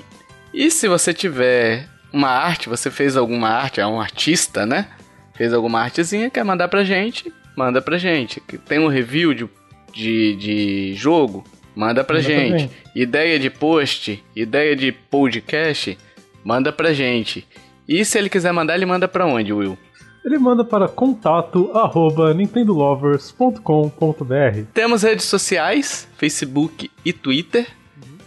[0.54, 4.88] E se você tiver uma arte, você fez alguma arte, é um artista, né?
[5.36, 8.40] Fez alguma artezinha, quer mandar pra gente, manda pra gente.
[8.66, 9.50] Tem um review de,
[9.94, 11.44] de, de jogo,
[11.76, 12.70] manda pra manda gente.
[12.96, 15.98] Ideia de post, ideia de podcast,
[16.44, 17.46] manda pra gente.
[17.88, 19.78] E se ele quiser mandar, ele manda pra onde, Will?
[20.26, 24.64] Ele manda para contato arroba nintendolovers.com.br.
[24.74, 27.68] Temos redes sociais, Facebook e Twitter.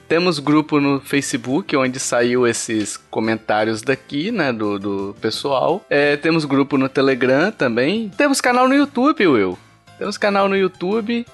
[0.09, 5.84] Temos grupo no Facebook, onde saiu esses comentários daqui, né, do, do pessoal.
[5.90, 8.09] É, temos grupo no Telegram também.
[8.16, 9.59] Temos canal no YouTube, Will.
[9.99, 11.26] Temos canal no YouTube.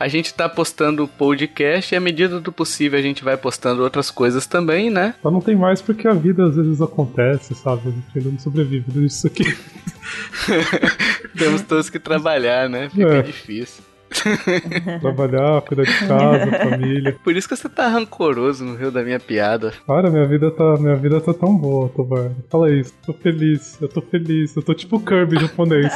[0.00, 4.10] A gente tá postando podcast e à medida do possível a gente vai postando outras
[4.10, 5.14] coisas também, né?
[5.20, 7.82] Só não tem mais porque a vida às vezes acontece, sabe?
[7.88, 9.44] A gente ainda não sobrevive disso aqui.
[11.36, 12.88] Temos todos que trabalhar, né?
[12.88, 13.22] Fica é.
[13.22, 13.84] difícil.
[15.02, 17.18] Trabalhar, cuidar de casa, família.
[17.22, 19.74] Por isso que você tá rancoroso no rio da minha piada.
[19.86, 22.30] Cara, minha vida tá, minha vida tá tão boa, Tobar.
[22.48, 25.92] Fala isso, tô feliz, eu tô feliz, eu tô tipo Kirby japonês.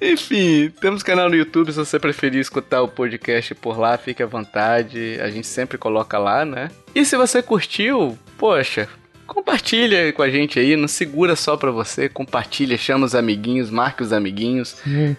[0.00, 4.26] Enfim, temos canal no YouTube, se você preferir escutar o podcast por lá, fique à
[4.26, 5.18] vontade.
[5.20, 6.70] A gente sempre coloca lá, né?
[6.94, 8.88] E se você curtiu, poxa,
[9.26, 14.02] compartilha com a gente aí, não segura só pra você, compartilha, chama os amiguinhos, marque
[14.02, 14.76] os amiguinhos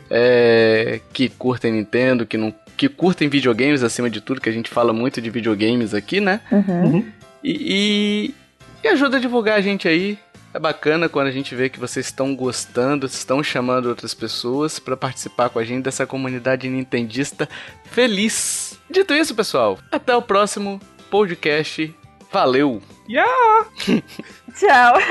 [0.10, 4.70] é, que curtem Nintendo, que não que curtem videogames acima de tudo, que a gente
[4.70, 6.40] fala muito de videogames aqui, né?
[6.50, 7.06] Uhum.
[7.44, 8.36] E, e,
[8.82, 10.18] e ajuda a divulgar a gente aí.
[10.52, 14.98] É bacana quando a gente vê que vocês estão gostando, estão chamando outras pessoas para
[14.98, 17.48] participar com a gente dessa comunidade nintendista
[17.86, 18.80] feliz.
[18.90, 20.80] Dito isso, pessoal, até o próximo
[21.12, 21.96] podcast.
[22.32, 22.82] Valeu!
[23.08, 23.68] Yeah!
[24.58, 24.94] Tchau!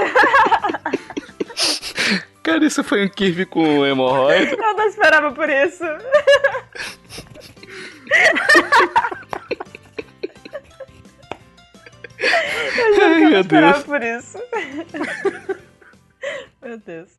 [2.43, 4.53] Cara, isso foi um Kirby com hemorroida.
[4.53, 5.85] Eu não esperava por isso.
[12.21, 13.83] Ai, meu Deus.
[13.85, 14.39] por isso.
[16.63, 17.19] meu Deus.